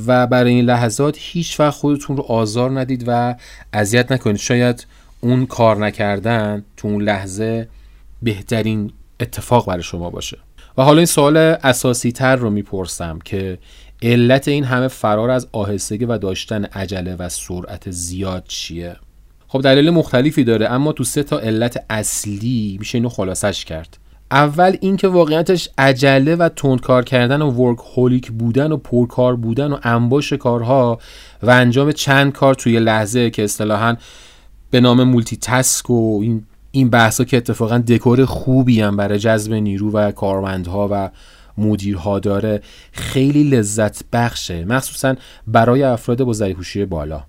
[0.08, 3.36] و برای این لحظات هیچ وقت خودتون رو آزار ندید و
[3.74, 4.38] اذیت نکنید.
[4.38, 4.88] شاید
[5.22, 7.68] اون کار نکردن تو اون لحظه
[8.22, 10.38] بهترین اتفاق برای شما باشه.
[10.78, 13.58] و حالا این سوال اساسی تر رو می‌پرسم که
[14.02, 18.96] علت این همه فرار از آهستگی و داشتن عجله و سرعت زیاد چیه؟
[19.52, 23.98] خب دلیل مختلفی داره اما تو سه تا علت اصلی میشه اینو خلاصش کرد.
[24.32, 29.80] اول اینکه واقعیتش عجله و تندکار کردن و ورک هولیک بودن و پرکار بودن و
[29.84, 31.00] انباش کارها
[31.44, 33.96] و انجام چند کار توی لحظه که اصطلاحا
[34.70, 39.54] به نام مولتی تسک و این این بحثا که اتفاقا دکور خوبی هم برای جذب
[39.54, 41.10] نیرو و کارمندها و
[41.58, 42.62] مدیرها داره
[42.92, 45.16] خیلی لذت بخشه مخصوصا
[45.48, 47.24] برای افراد با ذریع بالا.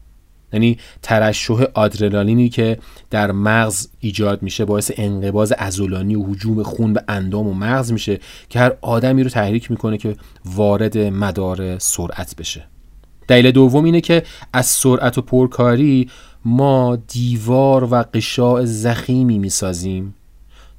[0.52, 2.78] یعنی ترشح آدرنالینی که
[3.10, 8.20] در مغز ایجاد میشه باعث انقباز عضلانی و حجوم خون به اندام و مغز میشه
[8.48, 12.64] که هر آدمی رو تحریک می‌کنه که وارد مدار سرعت بشه.
[13.28, 16.10] دلیل دوم اینه که از سرعت و پرکاری
[16.44, 20.14] ما دیوار و قشاع زخیمی می‌سازیم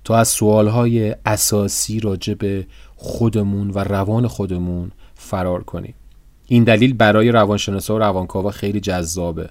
[0.04, 5.94] تا از سوالهای اساسی راجع به خودمون و روان خودمون فرار کنیم.
[6.48, 9.50] این دلیل برای روانشناسا و روانکاوا خیلی جذابه.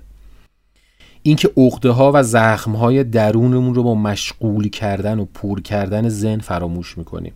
[1.22, 6.38] اینکه عقده ها و زخم های درونمون رو با مشغول کردن و پر کردن ذهن
[6.38, 7.32] فراموش می‌کنیم.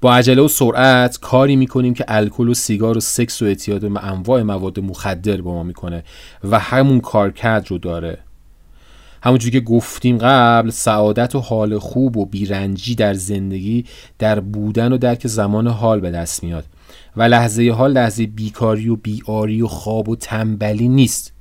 [0.00, 4.04] با عجله و سرعت کاری می‌کنیم که الکل و سیگار و سکس و اعتیاد به
[4.04, 6.04] انواع مواد مخدر با ما می‌کنه
[6.44, 8.18] و همون کارکرد رو داره.
[9.22, 13.84] همونجوری که گفتیم قبل سعادت و حال خوب و بیرنجی در زندگی
[14.18, 16.64] در بودن و درک زمان حال به دست میاد.
[17.16, 21.32] و لحظه حال لحظه بیکاری و بیاری و خواب و تنبلی نیست.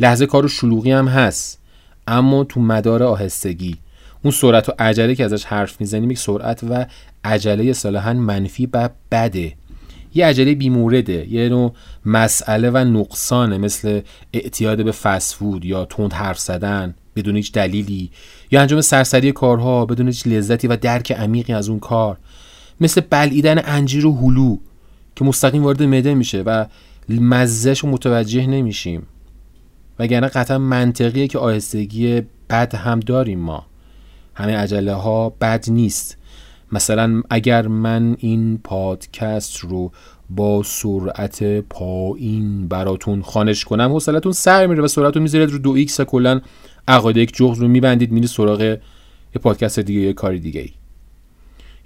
[0.00, 1.60] لحظه کار و شلوغی هم هست.
[2.06, 3.76] اما تو مدار آهستگی.
[4.22, 6.86] اون سرعت و عجله که ازش حرف می‌زنیم یک سرعت و
[7.24, 9.54] عجله صلاحا منفی و بده.
[10.14, 11.72] یه عجله بیمورده یه نوع
[12.06, 14.00] مسئله و نقصانه مثل
[14.32, 18.10] اعتیاد به فسفود یا تند حرف زدن بدون هیچ دلیلی
[18.50, 22.16] یا انجام سرسری کارها بدون هیچ لذتی و درک عمیقی از اون کار.
[22.80, 24.58] مثل بلعیدن انجیر و هلو
[25.16, 26.66] که مستقیم وارد مده میشه و
[27.08, 29.06] مزهش رو متوجه نمیشیم.
[30.00, 33.66] وگرنه قطعا منطقیه که آهستگی بد هم داریم ما.
[34.34, 36.16] همه عجله ها بد نیست.
[36.72, 39.92] مثلا اگر من این پادکست رو
[40.30, 45.70] با سرعت پایین براتون خوانش کنم حوصلتون سر میره و سرعت رو می‌ذارید رو دو
[45.70, 46.40] ایکس و کلا
[46.88, 48.78] عقاید یک جغد رو میبندید میرید سراغ یه
[49.42, 50.70] پادکست دیگه یه کاری دیگه ای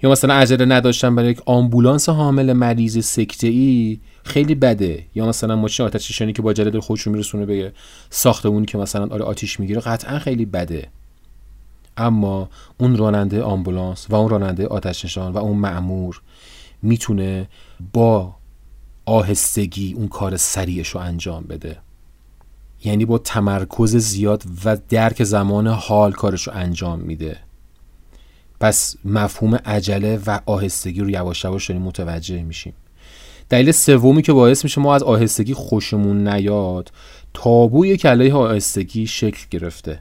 [0.03, 5.05] یا مثلا عجله نداشتن برای یک آمبولانس حامل مریض سکته ای خیلی بده.
[5.15, 7.73] یا مثلا ماشین آتش نشانی که با داره خودش رو میرسونه به
[8.09, 10.89] ساختمونی که مثلا آره آتیش می‌گیره قطعا خیلی بده.
[11.97, 16.21] اما اون راننده آمبولانس و اون راننده آتش نشان و اون معمور
[16.81, 17.49] می‌تونه
[17.93, 18.35] با
[19.05, 21.77] آهستگی اون کار سریعش رو انجام بده.
[22.83, 27.37] یعنی با تمرکز زیاد و درک زمان حال کارش رو انجام میده.
[28.59, 32.73] پس مفهوم عجله و آهستگی رو یواش یواش داریم متوجه میشیم.
[33.49, 36.91] دلیل سومی که باعث میشه ما از آهستگی خوشمون نیاد
[37.33, 39.99] تابوی کلای آهستگی شکل گرفته.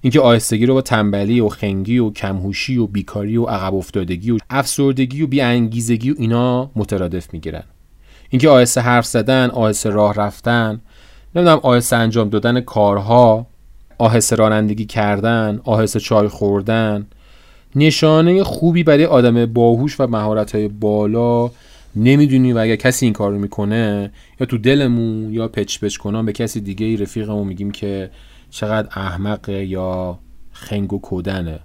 [0.00, 4.38] اینکه آهستگی رو با تنبلی و خنگی و کمهوشی و بیکاری و عقب افتادگی و
[4.50, 7.62] افسردگی و بیانگیزگی و اینا مترادف می‌گیرن.
[8.30, 10.80] اینکه آهسته حرف زدن آهسته راه رفتن
[11.34, 13.46] نمی‌دونم آهسته انجام دادن کارها
[13.98, 17.06] آهسته رانندگی کردن آهسته چای خوردن
[17.76, 21.50] نشانه خوبی برای آدم باهوش و مهارت های بالا
[21.96, 26.26] نمی‌دونی و اگر کسی این کار رو می‌کنه یا تو دلمون یا پچ پچ کنان
[26.26, 28.10] به کسی دیگه ای رفیقمون میگیم که
[28.50, 30.18] چقدر احمق یا
[30.52, 31.60] خنگ و کودنه.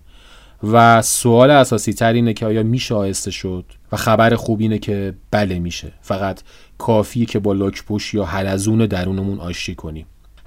[0.71, 5.13] و سوال اساسی تر اینه که آیا میشه آهسته شد؟ و خبر خوب اینه که
[5.31, 5.91] بله میشه.
[6.01, 6.41] فقط
[6.77, 10.05] کافیه که با لاکپوش یا حلزون درونمون آشتی کنیم.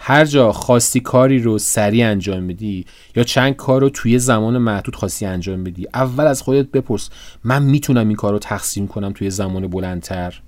[0.09, 2.87] هر جا خواستی کاری رو سریع انجام میدی
[3.17, 7.11] یا چند کار رو توی زمان محدود خواستی انجام بدی اول از خودت بپرس
[7.45, 10.41] من می‌تونم این کار رو تقسیم کنم توی زمان بلندتر؟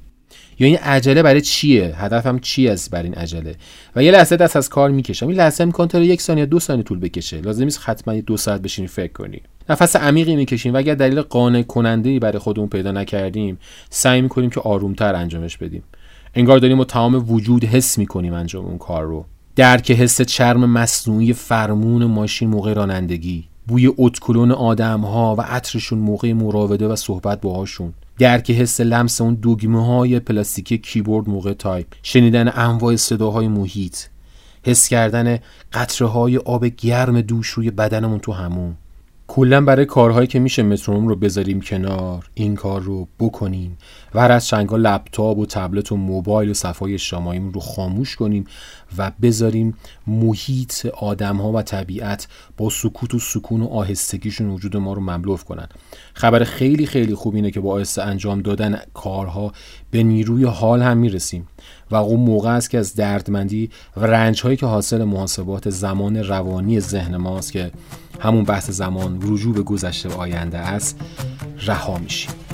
[0.59, 3.55] یا این عجله برای چیه؟ هدفم چی است بر این عجله؟
[3.97, 5.29] و یه لحظه دست از کار می‌کشم.
[5.29, 7.41] این لحظه امکان داره یک ثانیه دو ثانیه طول بکشه.
[7.41, 9.41] لازم نیست حتما دو ساعت بشینی فکر کنی.
[9.69, 10.75] نفس عمیقی می‌کشیم.
[10.75, 13.59] و اگر دلیل قانع کننده ای برای خودمون پیدا نکردیم
[13.91, 15.83] سعی می‌کنیم که آرومتر انجامش بدیم.
[16.35, 19.25] انگار داریم با تمام وجود حس می‌کنیم انجام اون کار رو.
[19.59, 26.33] درک حس چرم مصنوعی فرمون ماشین موقع رانندگی بوی اتکلون آدم ها و عطرشون موقع
[26.33, 32.53] مراوده و صحبت باهاشون درک حس لمس اون دکمه های پلاستیکی کیبورد موقع تایپ شنیدن
[32.55, 33.97] انواع صداهای محیط
[34.63, 35.39] حس کردن
[35.73, 38.75] قطره های آب گرم دوش روی بدنمون تو همون.
[39.29, 42.31] کلا برای کارهایی که میشه مترونوم رو بذاریم کنار.
[42.35, 43.79] این کار رو بکنیم.
[44.14, 48.45] و از چنگا لپتاپ و تبلت و موبایل و صفحه‌های اجتماعیمون رو خاموش کنیم
[48.99, 49.74] و بذاریم
[50.07, 55.45] محیط آدم ها و طبیعت با سکوت و سکون و آهستگیشون وجود ما رو مملو
[55.45, 55.68] کنن.
[56.14, 59.53] خبر خیلی خیلی خوب اینه که با آهسته انجام دادن کارها
[59.91, 61.49] به نیروی حال هم می‌رسیم.
[61.91, 66.80] و اون موقع است که از دردمندی و رنج هایی که حاصل محاسبات زمان روانی
[66.80, 67.70] ذهن ماست که
[68.20, 71.01] همون بحث زمان رجوع به گذشته و آینده است
[71.66, 72.47] رها میشیم.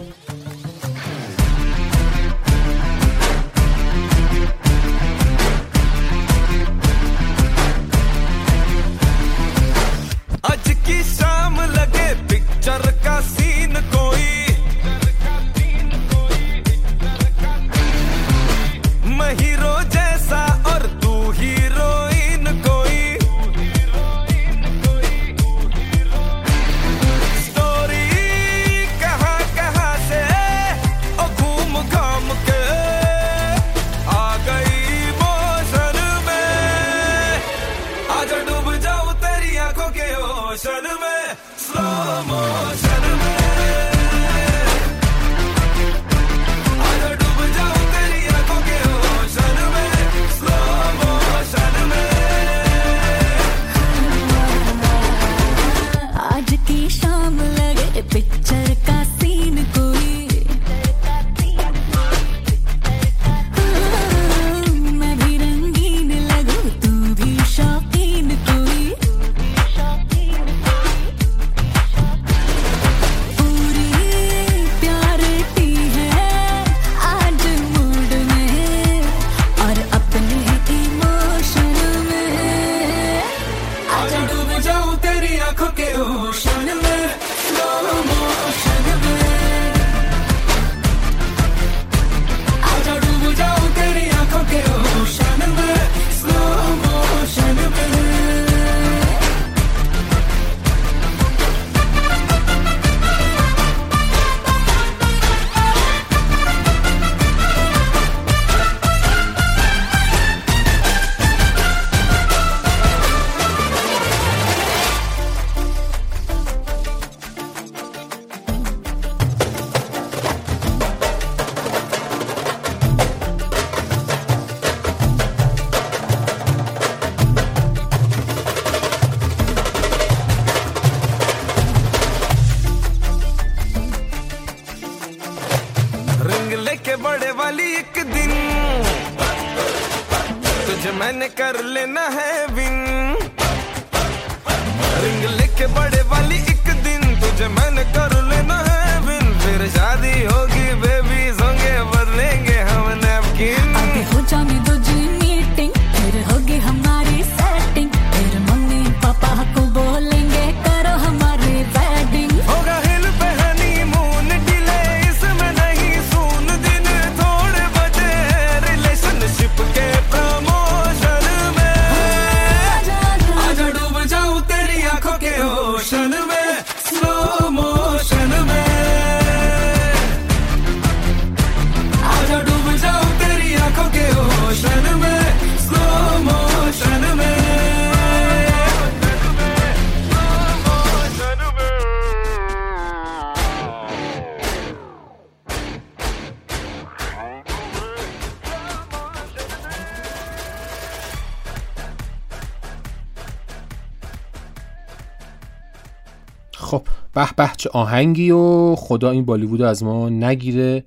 [207.74, 210.84] آهنگی و خدا این بالیوود از ما نگیره.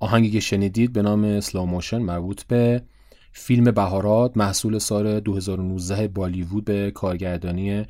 [0.00, 2.82] آهنگی که شنیدید به نام اسلاموشن مربوط به
[3.32, 7.84] فیلم بهارات محصول سال 2019 بالیوود به کارگردانی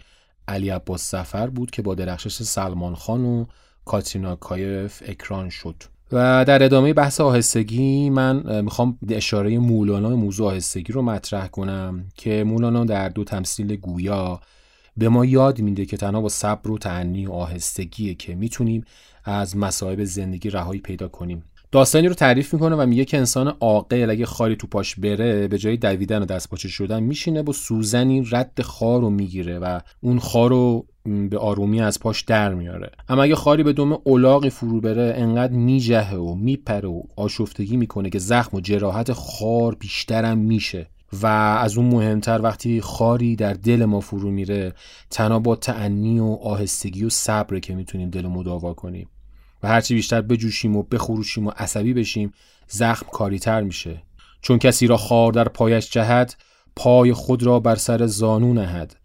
[0.48, 3.44] علی عباس سفر بود که با درخشش سلمان خان و
[3.84, 5.74] کاترینا کایف اکران شد.
[6.12, 12.44] و در ادامه بحث آهستگی من می‌خوام اشاره مولانا موضوع آهستگی رو مطرح کنم که
[12.44, 14.40] مولانا در دو تمثیل گویا
[14.96, 18.84] به ما یاد میده که تنها با صبر و تعنی و آهستگیه که می‌تونیم
[19.24, 21.44] از مصائب زندگی رهایی پیدا کنیم.
[21.72, 25.58] داستانی رو تعریف می‌کنه و میگه که انسان عاقل اگه خاری تو پاش بره به
[25.58, 30.18] جای دویدن و دست پاچه شدن میشینه با سوزنی رد خار رو می‌گیره و اون
[30.18, 30.86] خار رو
[31.30, 32.90] به آرومی از پاش در میاره.
[33.08, 38.10] اما اگه خاری به دم اولاقی فرو بره انقدر میجهه و میپره و آشفتگی می‌کنه
[38.10, 40.86] که زخم و جراحت خار بیشترم میشه.
[41.22, 44.72] و از اون مهمتر وقتی خاری در دل ما فرو میره
[45.10, 49.08] تنها با تعنی و آهستگی و صبره که می‌تونیم دل مداوا کنیم.
[49.62, 52.32] و هرچی بیشتر بجوشیم و بخروشیم و عصبی بشیم
[52.68, 54.02] زخم کاریتر میشه.
[54.40, 56.34] چون کسی را خار در پایش جهد
[56.76, 58.96] پای خود را بر سر زانو نهد.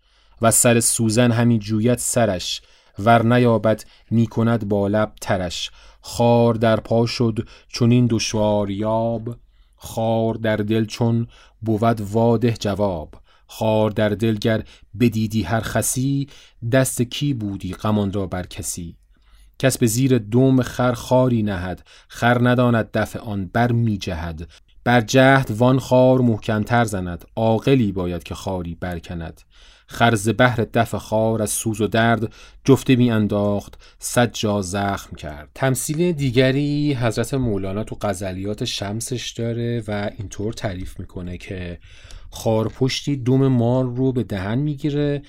[0.41, 2.61] و سر سوزن همی جوید سرش
[2.99, 5.71] ور نیابد می‌کند با لب ترش.
[6.01, 9.35] خار در پا شد چون این دشوار یاب
[9.75, 11.27] خار در دل چون
[11.61, 13.15] بود واده جواب.
[13.47, 14.63] خار در دل گر
[14.99, 16.27] بدیدی هر خسی
[16.71, 18.95] دست کی بودی غمان را بر کسی.
[19.59, 24.47] کس به زیر دوم خر خاری نهد خر نداند دفع آن بر می جهد.
[24.83, 29.41] بر جهد وان خار محکمتر زند عاقلی باید که خاری برکند.
[29.91, 32.33] خرز بهر دفع خار از سوز و درد
[32.65, 35.49] جفته می انداخت صد جا زخم کرد.
[35.55, 41.79] تمثیل دیگری حضرت مولانا تو غزلیات شمسش داره و اینطور تعریف می‌کنه که
[42.31, 45.21] خارپشتی دوم مار رو به دهن می‌گیره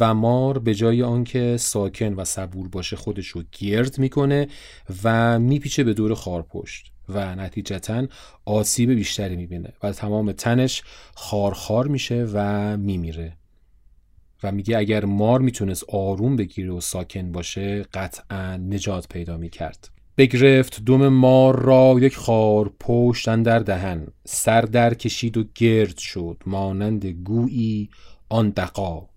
[0.00, 4.48] و مار به جای آنکه ساکن و صبور باشه خودش رو گرد می‌کنه
[5.04, 8.06] و میپیچه به دور خارپشت و نتیجتا
[8.44, 10.82] آسیب بیشتری می‌بینه و تمام تنش
[11.14, 13.36] خارخار میشه و میمیره.
[14.44, 19.90] و میگه اگر مار می‌تونست آروم بگیره و ساکن باشه قطعا نجات پیدا می‌کرد.
[20.16, 26.42] بگرفت دم مار را یک خار پشت در دهن سر در کشید و گرد شد
[26.46, 27.90] مانند گویی
[28.28, 29.08] آن دقا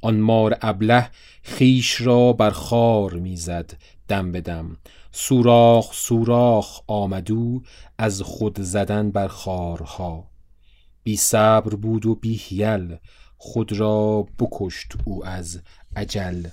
[0.00, 1.10] آن مار ابله
[1.42, 3.72] خیش را بر خار می‌زد
[4.08, 4.76] دم به دم.
[5.12, 7.62] سوراخ سوراخ آمدو
[7.98, 10.30] از خود زدن بر خارها.
[11.02, 12.96] بی صبر بود و بی حیل.
[13.38, 15.60] خود را بکشت او از
[15.96, 16.46] عجل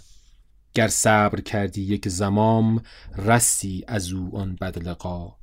[0.74, 2.82] گر صبر کردی یک زمام
[3.18, 5.36] رسی از او آن بدلقا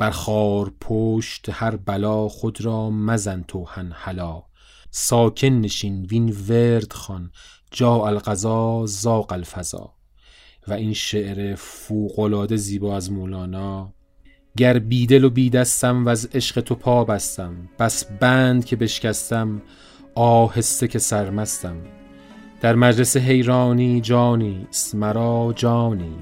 [0.00, 4.42] بر خار پشت هر بلا خود را مزن تو هلا.
[4.90, 7.30] ساکن نشین وین ورد خان
[7.70, 9.94] جا القضا زاق الفضا.
[10.68, 13.92] و این شعر فوقالعاده زیبا از مولانا.
[14.56, 19.62] گر بیدل و بیدستم و از عشق تو پا بستم بس بند که بشکستم
[20.20, 21.76] آهسته که سرمستم.
[22.60, 26.14] در مجلس حیرانی جانی مرا جانی.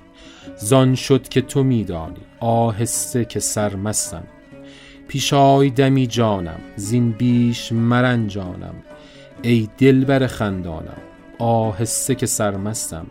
[0.57, 4.25] زان شد که تو میدانی آهسته که سرمستم.
[5.09, 8.75] پیشای دمی جانم زین بیش مرنجانم.
[9.43, 11.03] ای دلبر خندانم
[11.39, 13.07] آهسته که سرمستم.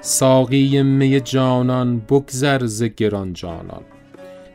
[0.00, 3.82] ساقی می جانان بگذر ز گران جانان.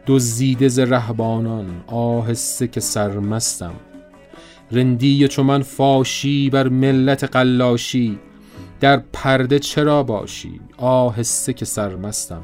[0.08, 3.74] دزدیده ز رهبانان آهسته که سرمستم.
[4.74, 8.20] رندی چو من فاشی بر ملت قلاشی
[8.80, 12.42] در پرده چرا باشی؟ آهسته که سرمستم.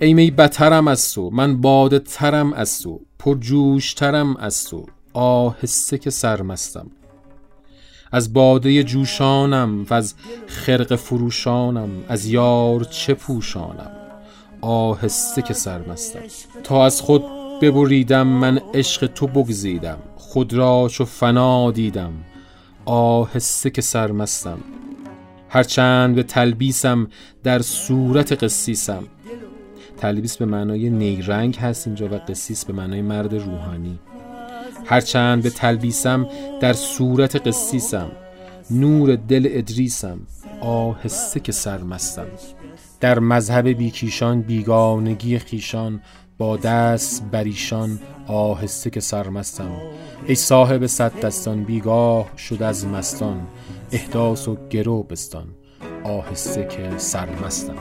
[0.00, 5.98] ای می بترم از تو من باده ترم از تو پرجوش ترم از تو آهسته
[5.98, 6.90] که سرمستم.
[8.12, 10.14] از باده جوشانم و از
[10.46, 13.90] خرق فروشانم از یار چه پوشانم؟
[14.60, 16.20] آهسته که سرمستم.
[16.64, 17.22] تا از خود
[17.62, 19.98] ببریدم من عشق تو بگزیدم.
[20.32, 22.12] خود را چو فنا دیدم.
[22.84, 24.58] آهسته که سرمستم.
[25.48, 27.08] هرچند به تلبیسم
[27.42, 29.04] در صورت قسیسم.
[29.96, 33.98] تلبیس به معنای نیرنگ هست اینجا و قسیس به معنای مرد روحانی.
[34.86, 36.28] هرچند به تلبیسم
[36.60, 38.10] در صورت قسیسم.
[38.70, 40.20] نور دل ادریسم.
[40.60, 42.26] آهسته که سرمستم.
[43.00, 46.00] در مذهب بیکیشان بیگانگی خیشان
[46.38, 49.76] با دست بریشان آهسته که سرمستم
[50.26, 53.46] ای صاحب صد دستان بیگاه شد از مستان.
[53.92, 55.46] احداث و گرو بستان.
[56.04, 57.76] آهسته که سرمستم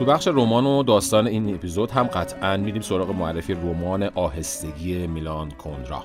[0.00, 5.50] تو بخش رمان و داستان این اپیزود هم قطعا میریم سراغ معرفی رمان آهستگی میلان
[5.50, 6.04] کندرا.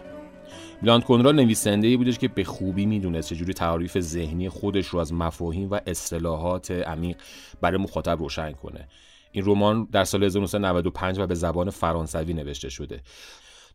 [0.82, 5.14] میلان کندرا نویسنده ای بودش که به خوبی می‌دونست چجوری تعاریف ذهنی خودش رو از
[5.14, 7.18] مفاهیم و اصطلاحات عمیق
[7.62, 8.88] برای مخاطب روشن کنه.
[9.32, 13.02] این رمان در سال 1995 و به زبان فرانسوی نوشته شده.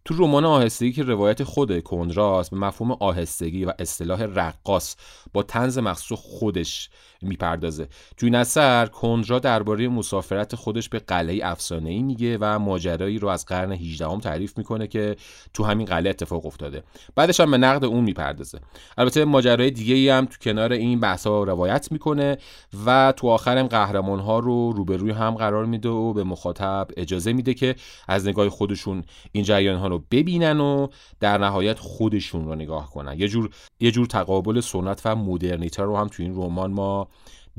[0.04, 4.96] تو رمان آهستگی که روایت خود کندراست به مفهوم آهستگی و اصطلاح رقاص
[5.32, 6.90] با تنز مخصوص خودش
[7.22, 7.88] می‌پردازه.
[8.16, 13.46] تو این اثر کندرا درباره مسافرت خودش به قلعه افسانه‌ای میگه و ماجرایی رو از
[13.46, 15.16] قرن 18 هم تعریف می‌کنه که
[15.54, 16.82] تو همین قلعه اتفاق افتاده.
[17.14, 18.60] بعدش هم به نقد اون می‌پردازه.
[18.98, 22.38] البته ماجرای دیگه ای هم تو کنار این بحثا روایت می‌کنه
[22.86, 27.54] و تو آخرم قهرمان ها رو روبروی هم قرار میده و به مخاطب اجازه میده
[27.54, 27.74] که
[28.08, 30.86] از نگاه خودشون این جریان ها رو ببینن و
[31.20, 33.18] در نهایت خودشون رو نگاه کنن.
[33.18, 33.50] یه جور
[33.80, 37.08] یه جور تقابل سنت و مدرنیته رو هم تو این رمان ما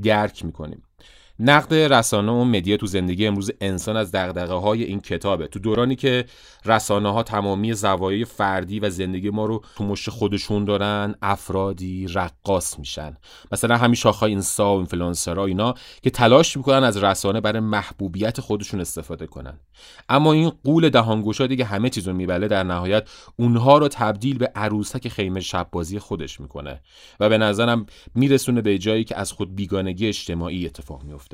[0.02, 0.82] درک می‌کنیم.
[1.44, 5.46] نقد رسانه و مدیا تو زندگی امروز انسان از دغدغه های این کتابه.
[5.46, 6.24] تو دورانی که
[6.64, 12.78] رسانه ها تمامی زوایای فردی و زندگی ما رو تو مشت خودشون دارن افرادی رقاص
[12.78, 13.16] میشن.
[13.52, 18.80] مثلا همین شاخهای اینستا و اینفلوئنسرها اینا که تلاش می‌کنن از رسانه برای محبوبیت خودشون
[18.80, 19.58] استفاده کنن.
[20.08, 22.48] اما این قول دهانگشا دیگه همه چیزو میبله.
[22.48, 26.80] در نهایت اونها رو تبدیل به عروسک خیمه شب بازی خودش می‌کنه
[27.20, 31.31] و به نظرم میرسونه به جایی که از خود بیگانگی اجتماعی اتفاق میفته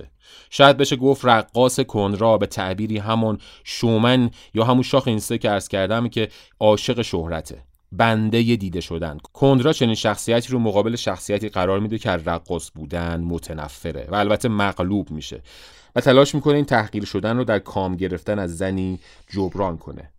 [0.51, 5.69] شاید بشه گفت رقاص کنرا به تعبیری همون شومن یا همون شاخ اینستا که عرض
[5.69, 6.29] کردم که
[6.61, 7.63] عاشق شهرته.
[7.93, 9.19] بنده دیده شدن.
[9.33, 14.49] کندرا چنین شخصیتی رو مقابل شخصیتی قرار میده که از رقاص بودن متنفره و البته
[14.49, 15.43] مغلوب میشه.
[15.97, 18.99] و تلاش می‌کنه این تحقیر شدن رو در کام گرفتن از زنی
[19.31, 20.11] جبران کنه.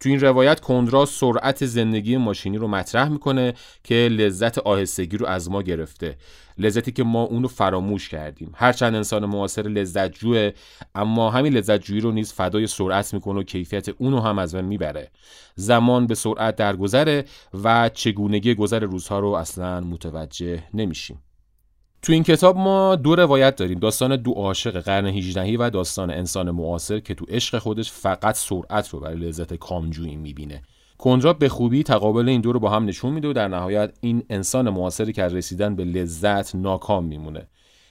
[0.00, 5.50] تو این روایت کندرا سرعت زندگی ماشینی رو مطرح می‌کنه که لذت آهستگی رو از
[5.50, 6.16] ما گرفته.
[6.58, 8.52] لذتی که ما اونو فراموش کردیم.
[8.54, 10.52] هرچند انسان معاصر لذت جوه
[10.94, 14.64] اما همین لذت جویی رو نیز فدای سرعت می‌کنه و کیفیت اونو هم از من
[14.64, 15.10] می‌بره.
[15.54, 17.24] زمان به سرعت درگذره
[17.64, 21.22] و چگونگی گذر روزها رو اصلا متوجه نمیشیم.
[22.02, 23.78] تو این کتاب ما دو روایت داریم.
[23.78, 28.88] داستان دو عاشق قرن 18 و داستان انسان معاصر که تو عشق خودش فقط سرعت
[28.88, 30.62] رو برای لذت کامجویی می‌بینه.
[30.98, 34.22] کندرا به خوبی تقابل این دو رو با هم نشون میده و در نهایت این
[34.30, 37.46] انسان معاصری که از رسیدن به لذت ناکام میمونه.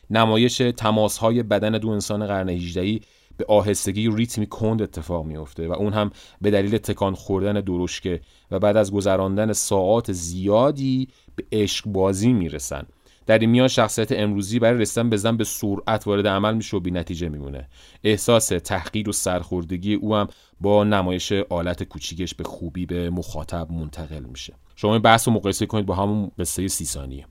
[0.10, 3.00] نمایش تماسهای بدن دو انسان قرن 18
[3.38, 8.60] به آهستگی ریتمی کند اتفاق میفته و اون هم به دلیل تکان خوردن درشکه و
[8.60, 12.86] بعد از گذراندن ساعات زیادی به عشق بازی می‌رسن.
[13.28, 16.80] در این میان شخصیت امروزی برای رسیدن به زن به سرعت وارد عمل میشه و
[16.80, 17.70] بی نتیجه میمونه.
[18.04, 20.28] احساس تحقیر و سرخوردگی او هم
[20.62, 24.54] با نمایش آلت کوچیکش به خوبی به مخاطب منتقل میشه.
[24.76, 27.26] شما این بحث رو مقایسه کنید با همون قصه سی ثانیه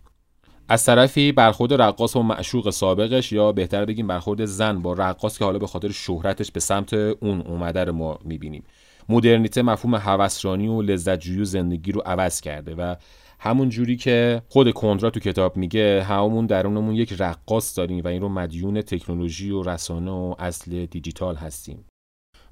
[0.68, 5.44] از طرفی برخورد رقاص و معشوق سابقش یا بهتر بگیم برخورد زن با رقاص که
[5.44, 8.64] حالا به خاطر شهرتش به سمت اون اومده رو ما می‌بینیم.
[9.08, 12.94] مدرنیته مفهوم هوسرانی و لذت و زندگی رو عوض کرده و
[13.38, 18.22] همون جوری که خود کندرا تو کتاب میگه همون درونمون یک رقاص داریم و این
[18.22, 21.84] رو مدیون تکنولوژی و رسانه و اصل دیجیتال هستیم.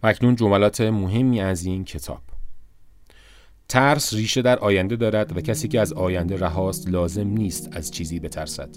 [0.03, 2.20] و اکنون جملات مهمی از این کتاب.
[3.68, 8.20] ترس ریشه در آینده دارد و کسی که از آینده رهاست لازم نیست از چیزی
[8.20, 8.76] بترسد.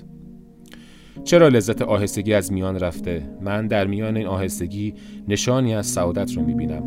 [1.23, 4.93] چرا لذت آهستگی از میان رفته؟ من در میان این آهستگی
[5.27, 6.83] نشانی از سعادت رو می‌بینم.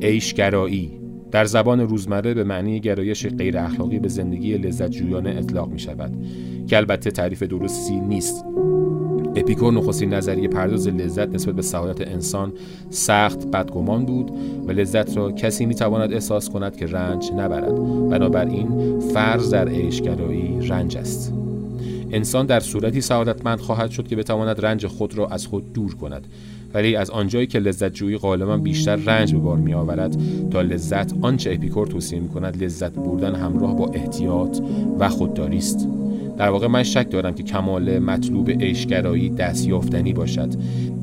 [0.00, 1.03] ایشگرایی
[1.34, 6.12] در زبان روزمره به معنی گرایش غیر اخلاقی به زندگی لذت جویانه اطلاق می شود
[6.66, 8.44] که البته تعریف درستی نیست.
[9.36, 12.52] اپیکور نخستین نظریه پرداز لذت نسبت به سعادت انسان
[12.90, 14.30] سخت بدگمان بود
[14.66, 17.74] و لذت را کسی می تواند احساس کند که رنج نبرد.
[18.10, 21.32] بنابراین فرض در عیشگرایی رنج است.
[22.10, 26.26] انسان در صورتی سعادتمند خواهد شد که بتواند رنج خود را از خود دور کند.
[26.74, 30.16] ولی از آنجایی که لذت جویی غالبا بیشتر رنج به بار می آورد
[30.50, 34.58] تا لذت آنچه اپیکور توصیه می کند لذت بردن همراه با احتیاط
[34.98, 35.88] و خودداری است.
[36.36, 40.48] در واقع من شک دارم که کمال مطلوب عیشگرایی دستیافتنی باشد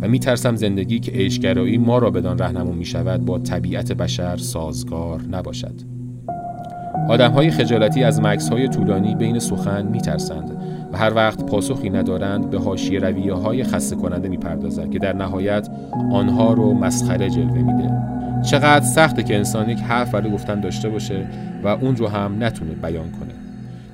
[0.01, 4.38] و می ترسم زندگی که عیشگرایی ما را بدان رهنمون می شود با طبیعت بشر
[4.38, 5.74] سازگار نباشد.
[7.09, 10.57] آدم های خجالتی از مکس های طولانی بین سخن می ترسند
[10.94, 15.68] و هر وقت پاسخی ندارند به حاشیه رویه های خسته کننده می‌پردازند که در نهایت
[16.12, 17.92] آنها رو مسخره جلوه میده.
[18.42, 21.28] چقدر سخته که انسان یک حرف برای گفتن داشته باشه
[21.64, 23.34] و اون رو هم نتونه بیان کنه.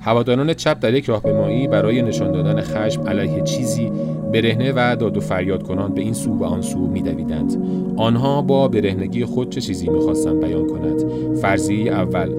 [0.02, 3.92] هواداران چپ در یک راهپیمایی برای نشان دادن خشم علیه چیزی
[4.34, 7.64] برهنه و داد و فریاد کنان به این سو و آن سو میدویدند.
[7.98, 11.04] آنها با برهنگی خود چه چیزی می‌خواستند بیان کند؟
[11.42, 12.30] فرضیه اول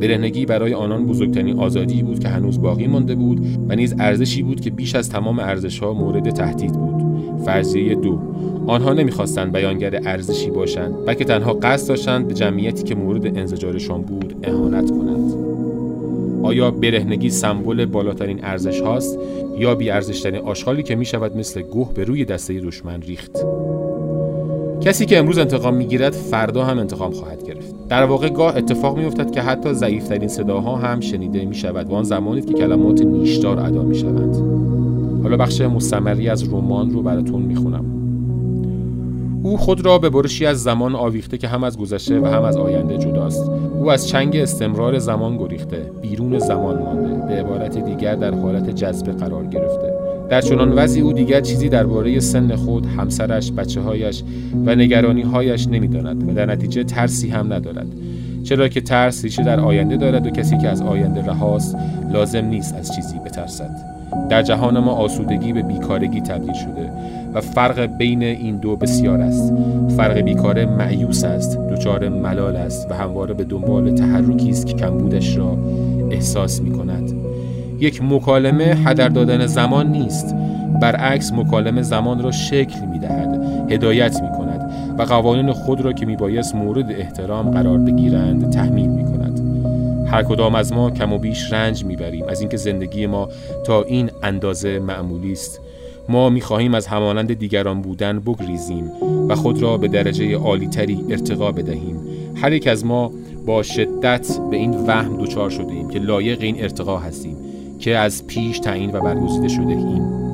[0.00, 4.60] برهنگی برای آنان بزرگترین آزادی بود که هنوز باقی مانده بود و نیز ارزشی بود
[4.60, 7.02] که بیش از تمام ارزشها مورد تهدید بود.
[7.44, 8.18] فرضیه دو
[8.66, 14.34] آنها نمی‌خواستند بیانگر ارزشی باشند بلکه تنها قصد داشتند به جمعیتی که مورد انزجارشان بود
[14.42, 15.47] اهانت کنند.
[16.42, 19.18] آیا برهنگی سمبل بالاترین ارزش هاست
[19.58, 23.38] یا بی ارزشترین آشغالی که می شود مثل گوه به روی دسته دشمن ریخت؟
[24.80, 27.74] کسی که امروز انتقام می‌گیرد فردا هم انتقام خواهد گرفت.
[27.88, 32.04] در واقع گاه اتفاق میافتد که حتی ضعیفترین صداها هم شنیده می شود و آن
[32.04, 34.36] زمانی که کلمات نیشدار ادا می شوند
[35.22, 37.84] حالا بخش مستمری از رمان رو براتون می‌خونم.
[39.42, 42.56] او خود را به برشی از زمان آویخته که هم از گذشته و هم از
[42.56, 43.50] آینده جداست.
[43.74, 49.12] او از چنگ استمرار زمان گریخته بیرون زمان مانده به عبارت دیگر در حالت جذبه
[49.12, 49.92] قرار گرفته.
[50.30, 54.22] در چنان وضعی او دیگر چیزی درباره سن خود همسرش بچه هایش
[54.66, 57.86] و نگرانی هایش نمی‌داند و در نتیجه ترسی هم ندارد.
[58.44, 61.76] چرا که ترس ریشه در آینده دارد و کسی که از آینده رهاست
[62.12, 63.70] لازم نیست از چیزی بترسد.
[64.30, 66.92] در جهان ما آسودگی به بیکارگی تبدیل شده.
[67.34, 69.52] و فرق بین این دو بسیار است.
[69.96, 75.36] فرق بیکاره معیوس است دچار ملال است و همواره به دنبال تحرکی است که کمبودش
[75.36, 75.58] را
[76.10, 77.12] احساس می کند
[77.80, 80.34] یک مکالمه هدر دادن زمان نیست.
[80.80, 86.06] برعکس مکالمه زمان را شکل می دهد هدایت می کند و قوانین خود را که
[86.06, 89.40] می بایست مورد احترام قرار بگیرند تحمیل می کند
[90.06, 92.24] هر کدام از ما کم و بیش رنج می‌بریم.
[92.28, 93.28] از اینکه زندگی ما
[93.64, 95.60] تا این اندازه معمولی است.
[96.08, 98.90] ما می‌خواهیم از همانند دیگران بودن بگریزیم
[99.28, 102.00] و خود را به درجه عالیتری ارتقا بدهیم.
[102.34, 103.12] هر یک از ما
[103.46, 107.36] با شدت به این وهم دچار شده ایم که لایق این ارتقا هستیم
[107.78, 110.28] که از پیش تعیین و برگزیده شده ایم.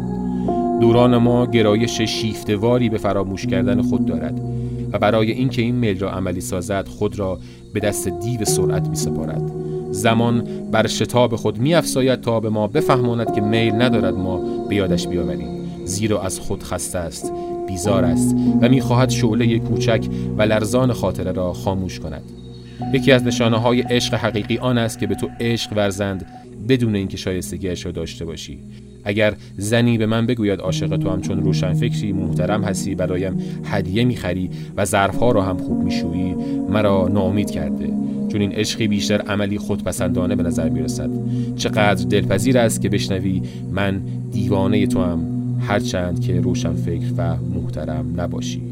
[0.80, 4.40] دوران ما گرایش شیفتواری به فراموش کردن خود دارد
[4.92, 7.38] و برای اینکه این میل را عملی سازد خود را
[7.72, 9.52] به دست دیو سرعت می سپارد
[9.90, 14.74] زمان بر شتاب خود می افزاید تا به ما بفهماند که میل ندارد ما به
[14.74, 15.63] یادش بیاوریم.
[15.85, 17.32] زیرا از خود خسته است
[17.66, 20.07] بیزار است و می‌خواهد شعله کوچک
[20.39, 22.22] و لرزان خاطره را خاموش کند.
[22.93, 26.26] یکی از نشانه های عشق حقیقی آن است که به تو عشق ورزند
[26.68, 28.59] بدون اینکه شایستگیش را داشته باشی.
[29.05, 34.05] اگر زنی به من بگوید عاشق تو هم چون روشن فکری محترم هستی برایم هدیه
[34.05, 36.35] می‌خری و ظرفها را هم خوب میشویی
[36.70, 37.87] مرا ناامید کرده.
[38.28, 41.11] چون این عشقی بیشتر عملی خودپسندانه به نظر می‌رسد.
[41.57, 48.20] چقدر دلپذیر است که بشنوی من دیوانه تو هم هرچند که روشن فکر و محترم
[48.20, 48.62] نباشی.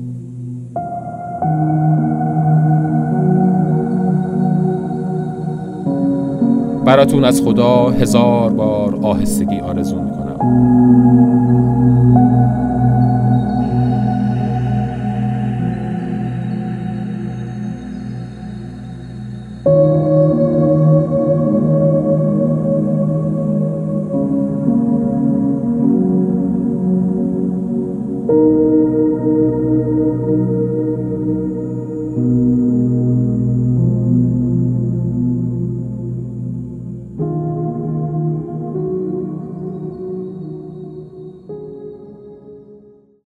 [6.85, 10.39] براتون از خدا هزار بار آهستگی آرزو می‌کنم.